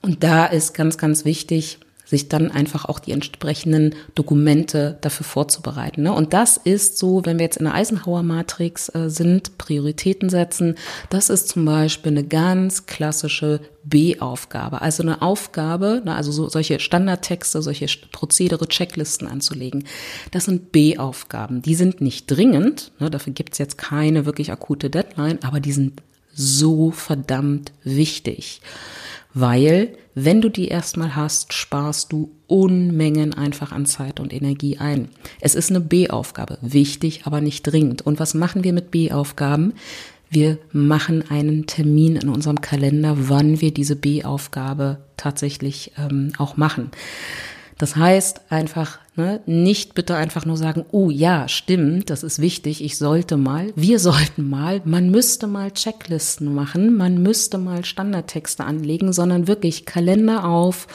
[0.02, 6.04] Und da ist ganz, ganz wichtig, sich dann einfach auch die entsprechenden Dokumente dafür vorzubereiten.
[6.04, 6.14] Ne?
[6.14, 10.76] Und das ist so, wenn wir jetzt in der Eisenhower-Matrix äh, sind, Prioritäten setzen,
[11.10, 14.82] das ist zum Beispiel eine ganz klassische B-Aufgabe.
[14.82, 19.86] Also eine Aufgabe, ne, also so, solche Standardtexte, solche Prozedere, Checklisten anzulegen.
[20.32, 21.62] Das sind B-Aufgaben.
[21.62, 26.02] Die sind nicht dringend, ne, dafür gibt's jetzt keine wirklich akute Deadline, aber die sind
[26.34, 28.62] so verdammt wichtig
[29.40, 35.10] weil wenn du die erstmal hast, sparst du Unmengen einfach an Zeit und Energie ein.
[35.42, 38.02] Es ist eine B-Aufgabe, wichtig, aber nicht dringend.
[38.02, 39.74] Und was machen wir mit B-Aufgaben?
[40.28, 46.90] Wir machen einen Termin in unserem Kalender, wann wir diese B-Aufgabe tatsächlich ähm, auch machen.
[47.78, 52.84] Das heißt einfach, ne, nicht bitte einfach nur sagen, oh ja, stimmt, das ist wichtig,
[52.84, 58.64] ich sollte mal, wir sollten mal, man müsste mal Checklisten machen, man müsste mal Standardtexte
[58.64, 60.88] anlegen, sondern wirklich Kalender auf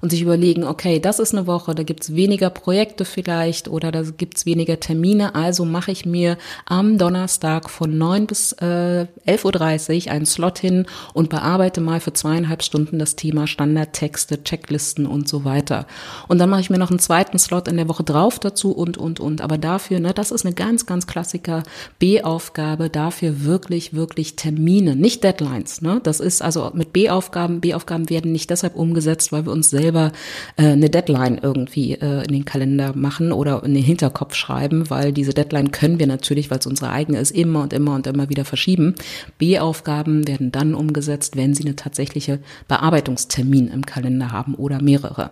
[0.00, 4.02] und sich überlegen, okay, das ist eine Woche, da gibt's weniger Projekte vielleicht oder da
[4.02, 10.12] gibt's weniger Termine, also mache ich mir am Donnerstag von 9 bis äh, 11.30 Uhr
[10.12, 15.44] einen Slot hin und bearbeite mal für zweieinhalb Stunden das Thema Standardtexte, Checklisten und so
[15.44, 15.86] weiter.
[16.28, 18.98] Und dann mache ich mir noch einen zweiten Slot in der Woche drauf dazu und,
[18.98, 19.40] und, und.
[19.40, 21.62] Aber dafür, ne, das ist eine ganz, ganz Klassiker
[21.98, 25.82] B-Aufgabe, dafür wirklich, wirklich Termine, nicht Deadlines.
[25.82, 26.00] Ne?
[26.02, 30.12] Das ist also mit B-Aufgaben, B-Aufgaben werden nicht deshalb umgesetzt, weil wir uns selber
[30.56, 35.12] äh, eine Deadline irgendwie äh, in den Kalender machen oder in den Hinterkopf schreiben, weil
[35.12, 38.28] diese Deadline können wir natürlich, weil es unsere eigene ist, immer und immer und immer
[38.28, 38.94] wieder verschieben.
[39.38, 45.30] B-Aufgaben werden dann umgesetzt, wenn sie eine tatsächliche Bearbeitungstermin im Kalender haben oder mehrere.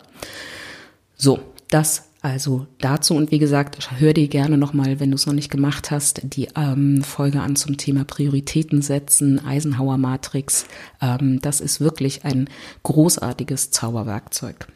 [1.17, 1.39] So,
[1.71, 5.49] das also dazu und wie gesagt, hör dir gerne nochmal, wenn du es noch nicht
[5.49, 10.67] gemacht hast, die ähm, Folge an zum Thema Prioritäten setzen, Eisenhower Matrix.
[11.01, 12.51] Ähm, das ist wirklich ein
[12.83, 14.67] großartiges Zauberwerkzeug.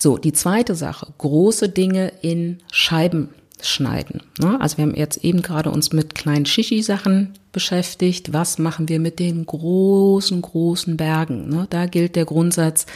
[0.00, 3.28] So, die zweite Sache, große Dinge in Scheiben
[3.60, 4.22] schneiden.
[4.38, 4.58] Ne?
[4.58, 8.32] Also wir haben jetzt eben gerade uns mit kleinen Shishi-Sachen beschäftigt.
[8.32, 11.50] Was machen wir mit den großen, großen Bergen?
[11.50, 11.66] Ne?
[11.68, 12.86] Da gilt der Grundsatz,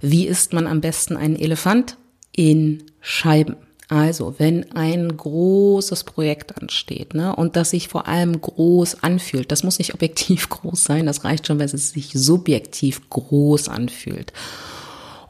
[0.00, 1.98] wie isst man am besten einen Elefant?
[2.36, 3.54] in Scheiben.
[3.88, 9.62] Also, wenn ein großes Projekt ansteht, ne, und das sich vor allem groß anfühlt, das
[9.62, 14.32] muss nicht objektiv groß sein, das reicht schon, wenn es sich subjektiv groß anfühlt.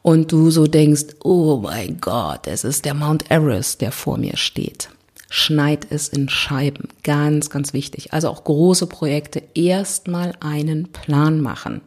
[0.00, 4.38] Und du so denkst, oh mein Gott, es ist der Mount Everest, der vor mir
[4.38, 4.88] steht.
[5.28, 6.88] Schneid es in Scheiben.
[7.02, 8.14] Ganz, ganz wichtig.
[8.14, 11.82] Also auch große Projekte erstmal einen Plan machen.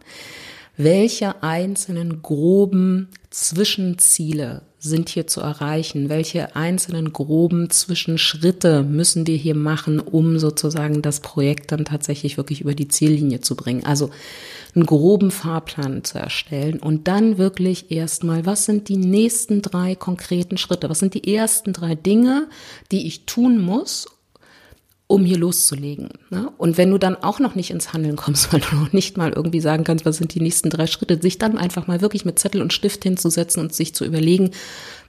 [0.77, 6.09] Welche einzelnen groben Zwischenziele sind hier zu erreichen?
[6.09, 12.61] Welche einzelnen groben Zwischenschritte müssen wir hier machen, um sozusagen das Projekt dann tatsächlich wirklich
[12.61, 13.85] über die Ziellinie zu bringen?
[13.85, 14.09] Also
[14.73, 20.57] einen groben Fahrplan zu erstellen und dann wirklich erstmal, was sind die nächsten drei konkreten
[20.57, 20.89] Schritte?
[20.89, 22.47] Was sind die ersten drei Dinge,
[22.91, 24.07] die ich tun muss,
[25.09, 26.09] um hier loszulegen.
[26.29, 26.51] Ne?
[26.59, 29.33] Und wenn du dann auch noch nicht ins Handeln kommst, weil du noch nicht mal
[29.33, 32.37] irgendwie sagen kannst, was sind die nächsten drei Schritte, sich dann einfach mal wirklich mit
[32.37, 34.51] Zettel und Stift hinzusetzen und sich zu überlegen,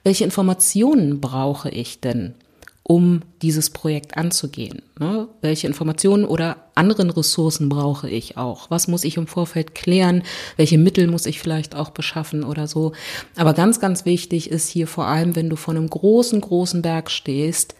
[0.03, 2.33] welche Informationen brauche ich denn,
[2.81, 4.81] um dieses Projekt anzugehen?
[4.99, 5.27] Ne?
[5.41, 8.71] Welche Informationen oder anderen Ressourcen brauche ich auch?
[8.71, 10.23] Was muss ich im Vorfeld klären?
[10.57, 12.93] Welche Mittel muss ich vielleicht auch beschaffen oder so?
[13.35, 17.11] Aber ganz, ganz wichtig ist hier vor allem, wenn du vor einem großen, großen Berg
[17.11, 17.75] stehst,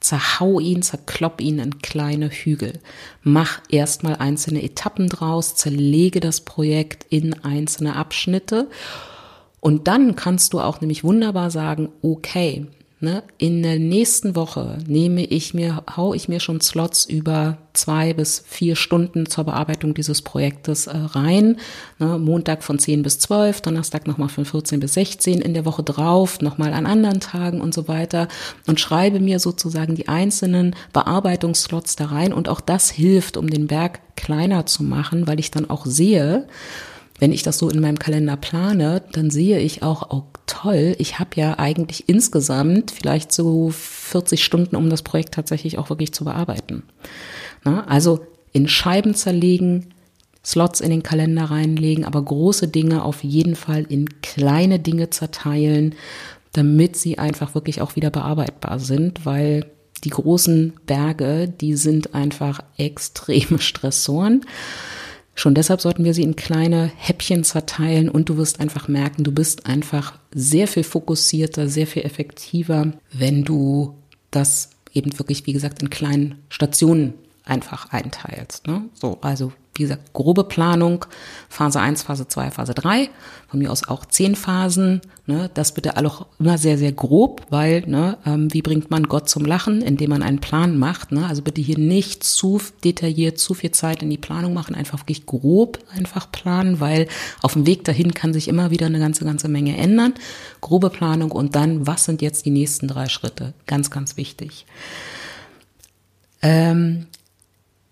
[0.00, 2.80] Zerhau ihn, zerklopp ihn in kleine Hügel.
[3.22, 8.68] Mach erstmal einzelne Etappen draus, zerlege das Projekt in einzelne Abschnitte.
[9.60, 12.66] Und dann kannst du auch nämlich wunderbar sagen, okay,
[13.02, 18.12] Ne, in der nächsten Woche nehme ich mir, hau ich mir schon Slots über zwei
[18.12, 21.56] bis vier Stunden zur Bearbeitung dieses Projektes äh, rein.
[21.98, 25.82] Ne, Montag von 10 bis 12, Donnerstag nochmal von 14 bis 16, in der Woche
[25.82, 28.28] drauf nochmal an anderen Tagen und so weiter.
[28.66, 32.34] Und schreibe mir sozusagen die einzelnen Bearbeitungsslots da rein.
[32.34, 36.46] Und auch das hilft, um den Berg kleiner zu machen, weil ich dann auch sehe,
[37.20, 41.18] wenn ich das so in meinem Kalender plane, dann sehe ich auch, oh toll, ich
[41.18, 46.24] habe ja eigentlich insgesamt vielleicht so 40 Stunden, um das Projekt tatsächlich auch wirklich zu
[46.24, 46.82] bearbeiten.
[47.62, 49.94] Na, also in Scheiben zerlegen,
[50.44, 55.94] Slots in den Kalender reinlegen, aber große Dinge auf jeden Fall in kleine Dinge zerteilen,
[56.52, 59.66] damit sie einfach wirklich auch wieder bearbeitbar sind, weil
[60.04, 64.46] die großen Berge, die sind einfach extreme Stressoren.
[65.40, 69.32] Schon deshalb sollten wir sie in kleine Häppchen zerteilen und du wirst einfach merken, du
[69.32, 73.94] bist einfach sehr viel fokussierter, sehr viel effektiver, wenn du
[74.30, 77.14] das eben wirklich, wie gesagt, in kleinen Stationen
[77.50, 78.66] einfach einteilst.
[78.66, 78.84] Ne?
[78.94, 81.06] So, also wie gesagt, grobe Planung,
[81.48, 83.08] Phase 1, Phase 2, Phase 3,
[83.48, 85.00] von mir aus auch zehn Phasen.
[85.26, 85.48] Ne?
[85.54, 89.44] Das bitte auch immer sehr, sehr grob, weil ne, ähm, wie bringt man Gott zum
[89.44, 91.12] Lachen, indem man einen Plan macht.
[91.12, 91.26] Ne?
[91.26, 95.24] Also bitte hier nicht zu detailliert, zu viel Zeit in die Planung machen, einfach wirklich
[95.24, 97.08] grob einfach planen, weil
[97.40, 100.14] auf dem Weg dahin kann sich immer wieder eine ganze, ganze Menge ändern.
[100.60, 103.54] Grobe Planung und dann, was sind jetzt die nächsten drei Schritte?
[103.66, 104.66] Ganz, ganz wichtig.
[106.42, 107.19] Ähm, äh,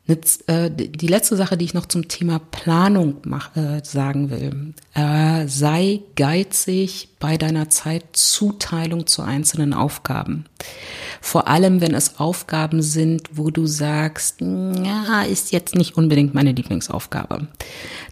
[0.08, 6.00] die letzte Sache, die ich noch zum Thema Planung mach, äh, sagen will, äh, sei
[6.16, 10.46] geizig bei deiner Zeitzuteilung zu einzelnen Aufgaben.
[11.20, 16.52] Vor allem, wenn es Aufgaben sind, wo du sagst, ja, ist jetzt nicht unbedingt meine
[16.52, 17.48] Lieblingsaufgabe.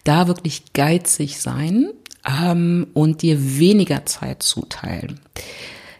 [0.05, 1.93] Da wirklich geizig sein
[2.27, 5.19] ähm, und dir weniger Zeit zuteilen.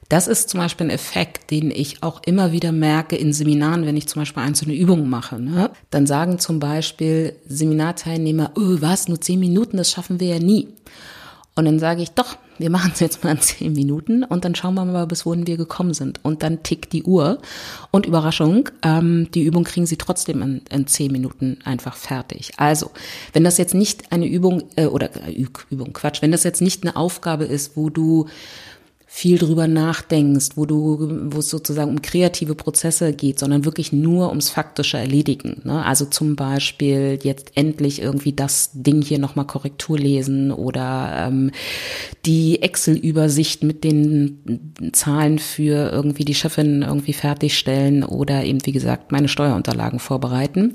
[0.09, 3.97] Das ist zum Beispiel ein Effekt, den ich auch immer wieder merke in Seminaren, wenn
[3.97, 5.41] ich zum Beispiel einzelne Übungen mache.
[5.41, 5.71] Ne?
[5.91, 10.69] Dann sagen zum Beispiel Seminarteilnehmer, oh, was, nur zehn Minuten, das schaffen wir ja nie.
[11.57, 14.55] Und dann sage ich, doch, wir machen es jetzt mal in zehn Minuten und dann
[14.55, 16.21] schauen wir mal, bis wohin wir gekommen sind.
[16.23, 17.39] Und dann tickt die Uhr.
[17.91, 22.53] Und Überraschung, ähm, die Übung kriegen Sie trotzdem in, in zehn Minuten einfach fertig.
[22.59, 22.91] Also,
[23.33, 26.85] wenn das jetzt nicht eine Übung, äh, oder äh, Übung, Quatsch, wenn das jetzt nicht
[26.85, 28.27] eine Aufgabe ist, wo du
[29.09, 34.29] viel drüber nachdenkst, wo du, wo es sozusagen um kreative Prozesse geht, sondern wirklich nur
[34.29, 35.63] ums faktische Erledigen.
[35.65, 35.85] Ne?
[35.85, 41.53] Also zum Beispiel jetzt endlich irgendwie das Ding hier nochmal Korrektur lesen oder ähm,
[42.27, 49.13] die Excel-Übersicht mit den Zahlen für irgendwie die Chefin irgendwie fertigstellen oder eben, wie gesagt,
[49.13, 50.75] meine Steuerunterlagen vorbereiten.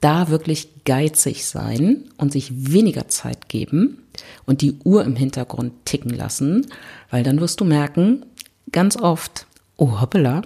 [0.00, 3.98] Da wirklich geizig sein und sich weniger Zeit geben
[4.46, 6.66] und die Uhr im Hintergrund ticken lassen,
[7.10, 8.24] weil dann wirst du merken,
[8.72, 9.46] ganz oft,
[9.76, 10.42] oh hoppala,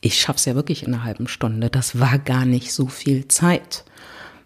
[0.00, 1.70] ich schaff's ja wirklich in einer halben Stunde.
[1.70, 3.84] Das war gar nicht so viel Zeit.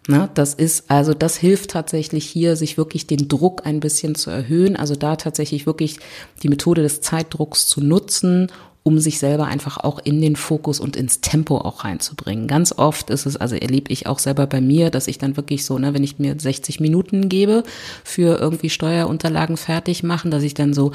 [0.09, 4.31] Na, das ist, also das hilft tatsächlich hier, sich wirklich den Druck ein bisschen zu
[4.31, 4.75] erhöhen.
[4.75, 5.99] Also da tatsächlich wirklich
[6.43, 8.51] die Methode des Zeitdrucks zu nutzen,
[8.83, 12.49] um sich selber einfach auch in den Fokus und ins Tempo auch reinzubringen.
[12.49, 15.65] Ganz oft ist es, also erlebe ich auch selber bei mir, dass ich dann wirklich
[15.65, 17.63] so, ne, wenn ich mir 60 Minuten gebe
[18.03, 20.93] für irgendwie Steuerunterlagen fertig machen, dass ich dann so,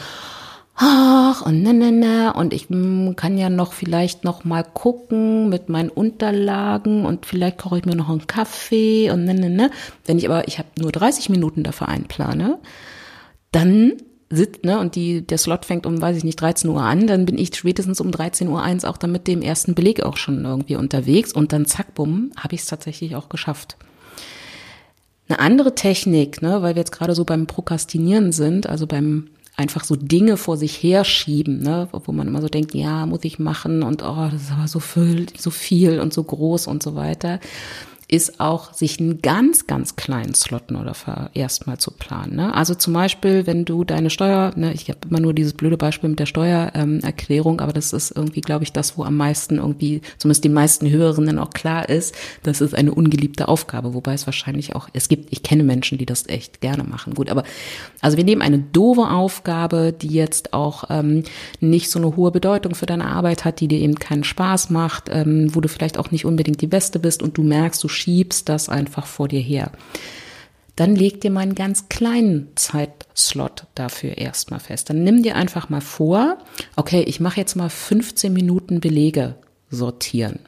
[0.75, 5.49] ach und ne ne ne und ich hm, kann ja noch vielleicht noch mal gucken
[5.49, 9.71] mit meinen Unterlagen und vielleicht koche ich mir noch einen Kaffee und ne ne ne.
[10.05, 12.59] Wenn ich aber ich habe nur 30 Minuten dafür einplane,
[13.51, 13.93] dann
[14.29, 17.25] sitzt, ne, und die, der Slot fängt um, weiß ich nicht, 13 Uhr an, dann
[17.25, 20.43] bin ich spätestens um 13 Uhr eins auch dann mit dem ersten Beleg auch schon
[20.43, 23.77] irgendwie unterwegs und dann zack, bumm, habe ich es tatsächlich auch geschafft.
[25.29, 29.83] Eine andere Technik, ne, weil wir jetzt gerade so beim Prokrastinieren sind, also beim einfach
[29.83, 33.81] so Dinge vor sich herschieben, ne, wo man immer so denkt, ja, muss ich machen
[33.81, 37.39] und oh, das ist aber so viel, so viel und so groß und so weiter
[38.09, 42.37] ist auch, sich einen ganz, ganz kleinen Slot oder erstmal zu planen.
[42.37, 42.53] Ne?
[42.53, 46.09] Also zum Beispiel, wenn du deine Steuer, ne, ich habe immer nur dieses blöde Beispiel
[46.09, 50.01] mit der Steuererklärung, ähm, aber das ist irgendwie, glaube ich, das, wo am meisten irgendwie,
[50.19, 54.73] zumindest die meisten Hörerinnen auch klar ist, das ist eine ungeliebte Aufgabe, wobei es wahrscheinlich
[54.73, 57.13] auch, es gibt, ich kenne Menschen, die das echt gerne machen.
[57.13, 57.43] Gut, aber
[57.99, 61.23] also wir nehmen eine doofe Aufgabe, die jetzt auch ähm,
[61.59, 65.09] nicht so eine hohe Bedeutung für deine Arbeit hat, die dir eben keinen Spaß macht,
[65.09, 68.47] ähm, wo du vielleicht auch nicht unbedingt die Beste bist und du merkst, du schiebst
[68.49, 69.71] das einfach vor dir her.
[70.77, 74.89] Dann leg dir mal einen ganz kleinen Zeitslot dafür erstmal fest.
[74.89, 76.37] Dann nimm dir einfach mal vor,
[76.75, 79.35] okay, ich mache jetzt mal 15 Minuten Belege
[79.71, 80.39] sortieren.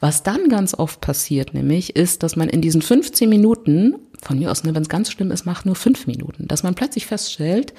[0.00, 4.50] Was dann ganz oft passiert, nämlich, ist, dass man in diesen 15 Minuten, von mir
[4.50, 7.72] aus, ne, wenn es ganz schlimm ist, macht nur fünf Minuten, dass man plötzlich feststellt,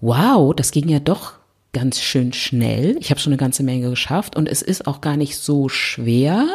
[0.00, 1.34] wow, das ging ja doch
[1.72, 2.96] ganz schön schnell.
[3.00, 6.46] Ich habe schon eine ganze Menge geschafft und es ist auch gar nicht so schwer.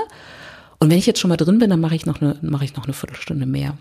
[0.79, 2.75] Und wenn ich jetzt schon mal drin bin, dann mache ich noch eine, mache ich
[2.75, 3.77] noch eine Viertelstunde mehr.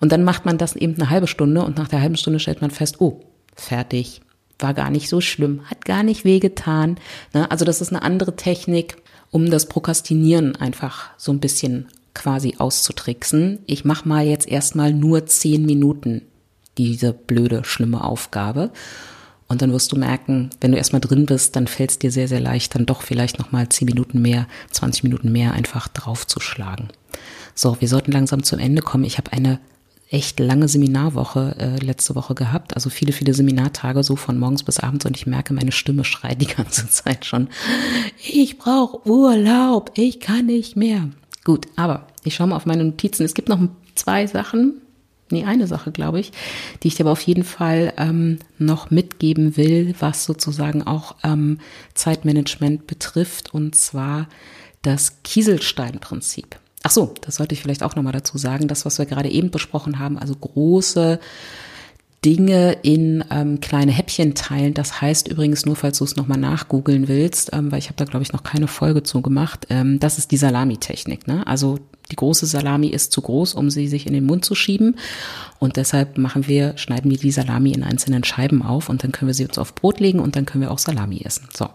[0.00, 2.60] Und dann macht man das eben eine halbe Stunde und nach der halben Stunde stellt
[2.60, 3.20] man fest, oh,
[3.54, 4.20] fertig.
[4.58, 6.96] War gar nicht so schlimm, hat gar nicht wehgetan.
[7.32, 7.50] Ne?
[7.50, 8.96] Also das ist eine andere Technik,
[9.30, 13.60] um das Prokrastinieren einfach so ein bisschen quasi auszutricksen.
[13.66, 16.22] Ich mache mal jetzt erstmal nur zehn Minuten
[16.78, 18.70] diese blöde, schlimme Aufgabe.
[19.48, 22.28] Und dann wirst du merken, wenn du erstmal drin bist, dann fällt es dir sehr,
[22.28, 26.88] sehr leicht, dann doch vielleicht nochmal zehn Minuten mehr, 20 Minuten mehr einfach draufzuschlagen.
[27.54, 29.04] So, wir sollten langsam zum Ende kommen.
[29.04, 29.60] Ich habe eine
[30.12, 34.78] echt lange Seminarwoche äh, letzte Woche gehabt, also viele, viele Seminartage so von morgens bis
[34.78, 37.48] abends und ich merke, meine Stimme schreit die ganze Zeit schon.
[38.22, 41.08] Ich brauche Urlaub, ich kann nicht mehr.
[41.44, 43.24] Gut, aber ich schaue mal auf meine Notizen.
[43.24, 43.58] Es gibt noch
[43.94, 44.74] zwei Sachen,
[45.32, 46.32] nee, eine Sache, glaube ich,
[46.82, 51.58] die ich dir aber auf jeden Fall ähm, noch mitgeben will, was sozusagen auch ähm,
[51.94, 54.28] Zeitmanagement betrifft, und zwar
[54.82, 56.56] das Kieselstein-Prinzip.
[56.84, 59.50] Ach so, das sollte ich vielleicht auch nochmal dazu sagen, das, was wir gerade eben
[59.50, 61.20] besprochen haben, also große
[62.24, 64.74] Dinge in ähm, kleine Häppchen teilen.
[64.74, 68.04] Das heißt übrigens nur, falls du es nochmal nachgoogeln willst, ähm, weil ich habe da,
[68.04, 71.26] glaube ich, noch keine Folge zu gemacht, ähm, das ist die Salami-Technik.
[71.26, 71.44] Ne?
[71.46, 71.78] Also
[72.12, 74.96] die große Salami ist zu groß, um sie sich in den Mund zu schieben.
[75.58, 79.28] Und deshalb machen wir, schneiden wir die Salami in einzelnen Scheiben auf und dann können
[79.28, 81.48] wir sie uns auf Brot legen und dann können wir auch Salami essen.
[81.52, 81.68] So,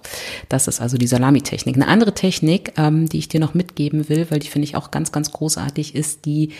[0.48, 1.76] das ist also die Salami-Technik.
[1.76, 4.92] Eine andere Technik, ähm, die ich dir noch mitgeben will, weil die finde ich auch
[4.92, 6.52] ganz, ganz großartig, ist die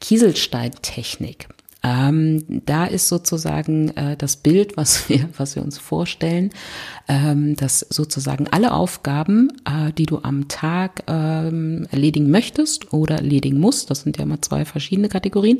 [0.00, 1.48] Kieselstein-Technik.
[1.84, 6.50] Ähm, da ist sozusagen äh, das Bild, was wir, was wir uns vorstellen,
[7.08, 13.58] ähm, dass sozusagen alle Aufgaben, äh, die du am Tag ähm, erledigen möchtest oder erledigen
[13.58, 15.58] musst, das sind ja mal zwei verschiedene Kategorien,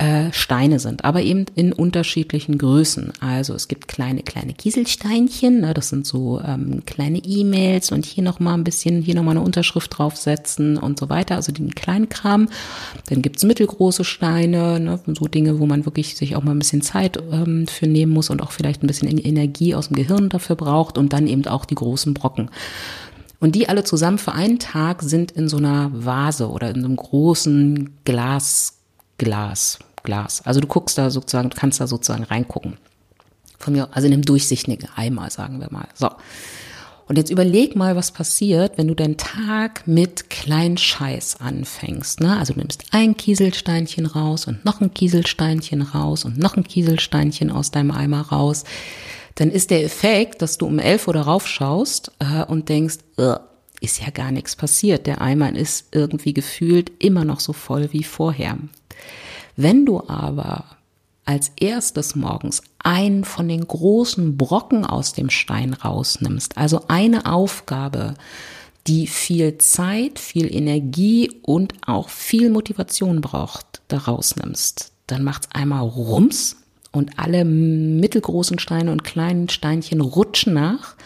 [0.00, 3.12] äh, Steine sind, aber eben in unterschiedlichen Größen.
[3.20, 8.24] Also es gibt kleine, kleine Kieselsteinchen, ne, das sind so ähm, kleine E-Mails und hier
[8.24, 12.48] nochmal ein bisschen, hier nochmal eine Unterschrift draufsetzen und so weiter, also den kleinen Kram.
[13.10, 16.80] Dann gibt's mittelgroße Steine, ne, so Dinge, wo man wirklich sich auch mal ein bisschen
[16.80, 20.56] Zeit ähm, für nehmen muss und auch vielleicht ein bisschen Energie aus dem Gehirn dafür
[20.56, 22.50] braucht und dann eben auch die großen Brocken.
[23.38, 26.86] Und die alle zusammen für einen Tag sind in so einer Vase oder in so
[26.86, 28.80] einem großen Glasglas.
[29.20, 29.78] Glas.
[30.44, 32.78] Also du guckst da sozusagen, du kannst da sozusagen reingucken.
[33.58, 35.88] Von mir, also in einem durchsichtigen Eimer, sagen wir mal.
[35.94, 36.10] So.
[37.10, 42.20] Und jetzt überleg mal, was passiert, wenn du deinen Tag mit kleinen Scheiß anfängst.
[42.20, 42.38] Ne?
[42.38, 47.50] Also du nimmst ein Kieselsteinchen raus und noch ein Kieselsteinchen raus und noch ein Kieselsteinchen
[47.50, 48.62] aus deinem Eimer raus.
[49.34, 52.98] Dann ist der Effekt, dass du um elf Uhr darauf schaust äh, und denkst,
[53.80, 55.06] ist ja gar nichts passiert.
[55.06, 58.56] Der Eimer ist irgendwie gefühlt immer noch so voll wie vorher.
[59.62, 60.64] Wenn du aber
[61.26, 68.14] als erstes morgens einen von den großen Brocken aus dem Stein rausnimmst, also eine Aufgabe,
[68.86, 75.86] die viel Zeit, viel Energie und auch viel Motivation braucht, da rausnimmst, dann macht's einmal
[75.86, 76.56] Rums
[76.90, 80.96] und alle mittelgroßen Steine und kleinen Steinchen rutschen nach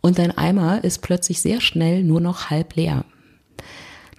[0.00, 3.04] und dein Eimer ist plötzlich sehr schnell nur noch halb leer.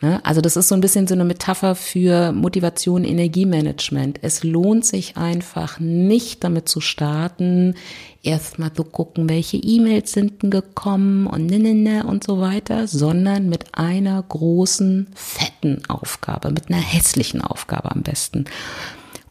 [0.04, 0.20] Ne?
[0.26, 4.20] Also das ist so ein bisschen so eine Metapher für Motivation, Energiemanagement.
[4.22, 7.76] Es lohnt sich einfach nicht damit zu starten,
[8.22, 12.86] erstmal zu gucken, welche E-Mails sind denn gekommen und ne, ne, ne und so weiter,
[12.86, 18.44] sondern mit einer großen, fetten Aufgabe, mit einer hässlichen Aufgabe am besten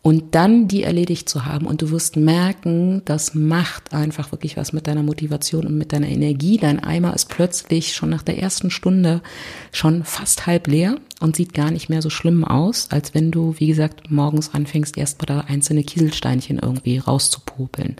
[0.02, 4.72] und dann die erledigt zu haben und du wirst merken, das macht einfach wirklich was
[4.72, 6.58] mit deiner Motivation und mit deiner Energie.
[6.58, 9.22] Dein Eimer ist plötzlich schon nach der ersten Stunde
[9.70, 13.54] schon fast halb leer und sieht gar nicht mehr so schlimm aus, als wenn du,
[13.58, 17.94] wie gesagt, morgens anfängst, erst mal da einzelne Kieselsteinchen irgendwie rauszupopeln.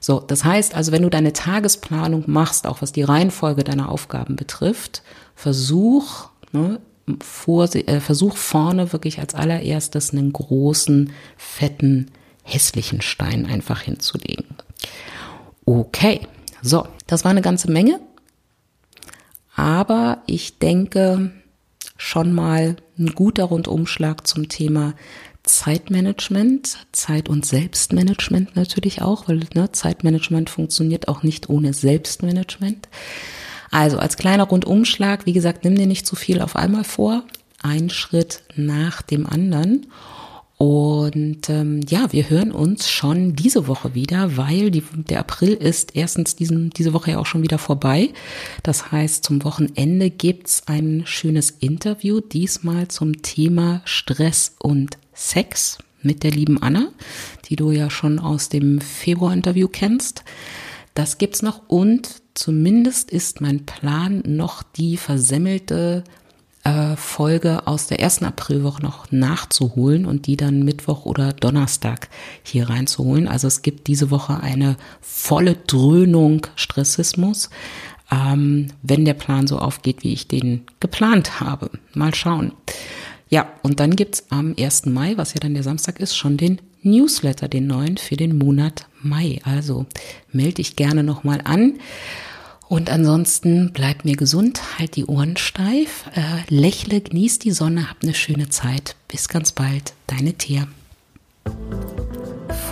[0.00, 4.34] So, das heißt also, wenn du deine Tagesplanung machst, auch was die Reihenfolge deiner Aufgaben
[4.34, 5.04] betrifft,
[5.36, 6.80] versuch, ne,
[7.20, 12.10] vor, äh, versuch vorne wirklich als allererstes einen großen, fetten,
[12.42, 14.46] hässlichen Stein einfach hinzulegen.
[15.64, 16.20] Okay,
[16.60, 18.00] so, das war eine ganze Menge.
[19.54, 21.32] Aber ich denke
[21.96, 24.94] schon mal ein guter Rundumschlag zum Thema
[25.44, 32.88] Zeitmanagement, Zeit- und Selbstmanagement natürlich auch, weil ne, Zeitmanagement funktioniert auch nicht ohne Selbstmanagement.
[33.72, 37.24] Also als kleiner Rundumschlag, wie gesagt, nimm dir nicht zu viel auf einmal vor,
[37.62, 39.86] ein Schritt nach dem anderen.
[40.58, 45.96] Und ähm, ja, wir hören uns schon diese Woche wieder, weil die, der April ist
[45.96, 48.10] erstens diesen, diese Woche ja auch schon wieder vorbei.
[48.62, 56.22] Das heißt, zum Wochenende gibt's ein schönes Interview, diesmal zum Thema Stress und Sex mit
[56.24, 56.88] der lieben Anna,
[57.48, 60.24] die du ja schon aus dem Februar-Interview kennst.
[60.94, 66.04] Das gibt's noch und zumindest ist mein Plan, noch die versemmelte
[66.64, 72.08] äh, Folge aus der ersten Aprilwoche noch nachzuholen und die dann Mittwoch oder Donnerstag
[72.42, 73.26] hier reinzuholen.
[73.26, 77.50] Also es gibt diese Woche eine volle Dröhnung Stressismus,
[78.10, 81.70] ähm, wenn der Plan so aufgeht, wie ich den geplant habe.
[81.94, 82.52] Mal schauen.
[83.28, 84.86] Ja, und dann gibt's am 1.
[84.86, 88.86] Mai, was ja dann der Samstag ist, schon den Newsletter, den neuen für den Monat
[89.02, 89.40] Mai.
[89.44, 89.86] Also
[90.30, 91.74] melde dich gerne nochmal an.
[92.68, 98.02] Und ansonsten bleib mir gesund, halt die Ohren steif, äh, lächle, genieß die Sonne, hab
[98.02, 98.96] eine schöne Zeit.
[99.08, 100.66] Bis ganz bald, deine Thea.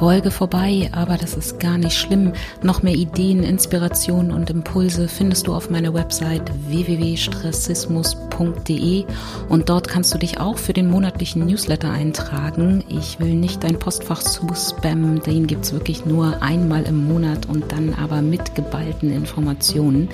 [0.01, 2.33] Folge vorbei, aber das ist gar nicht schlimm.
[2.63, 9.05] Noch mehr Ideen, Inspirationen und Impulse findest du auf meiner Website www.stressismus.de
[9.51, 12.83] und dort kannst du dich auch für den monatlichen Newsletter eintragen.
[12.89, 17.71] Ich will nicht dein Postfach zu spammen, den gibt's wirklich nur einmal im Monat und
[17.71, 20.09] dann aber mit geballten Informationen.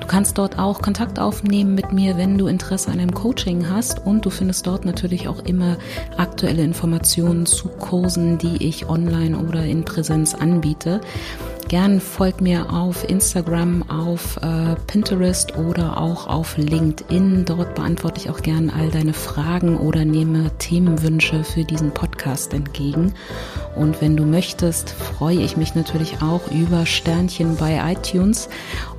[0.00, 4.04] Du kannst dort auch Kontakt aufnehmen mit mir, wenn du Interesse an einem Coaching hast
[4.04, 5.76] und du findest dort natürlich auch immer
[6.16, 11.00] aktuelle Informationen zu Kursen, die ich online online oder in Präsenz anbiete.
[11.68, 17.44] Gern folgt mir auf Instagram, auf äh, Pinterest oder auch auf LinkedIn.
[17.44, 23.14] Dort beantworte ich auch gern all deine Fragen oder nehme Themenwünsche für diesen Podcast entgegen.
[23.76, 28.48] Und wenn du möchtest, freue ich mich natürlich auch über Sternchen bei iTunes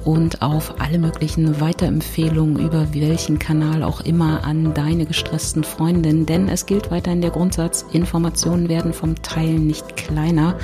[0.06, 6.26] und auf alle möglichen Weiterempfehlungen über welchen Kanal auch immer an deine gestressten Freundinnen.
[6.26, 10.58] Denn es gilt weiterhin der Grundsatz, Informationen werden vom Teilen nicht kleiner.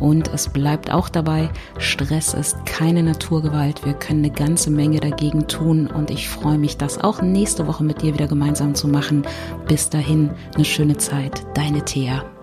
[0.00, 3.84] Und es bleibt auch dabei, Stress ist keine Naturgewalt.
[3.84, 5.86] Wir können eine ganze Menge dagegen tun.
[5.86, 9.22] Und ich freue mich, das auch nächste Woche mit dir wieder gemeinsam zu machen.
[9.68, 11.42] Bis dahin, eine schöne Zeit.
[11.54, 12.33] Deine Thea.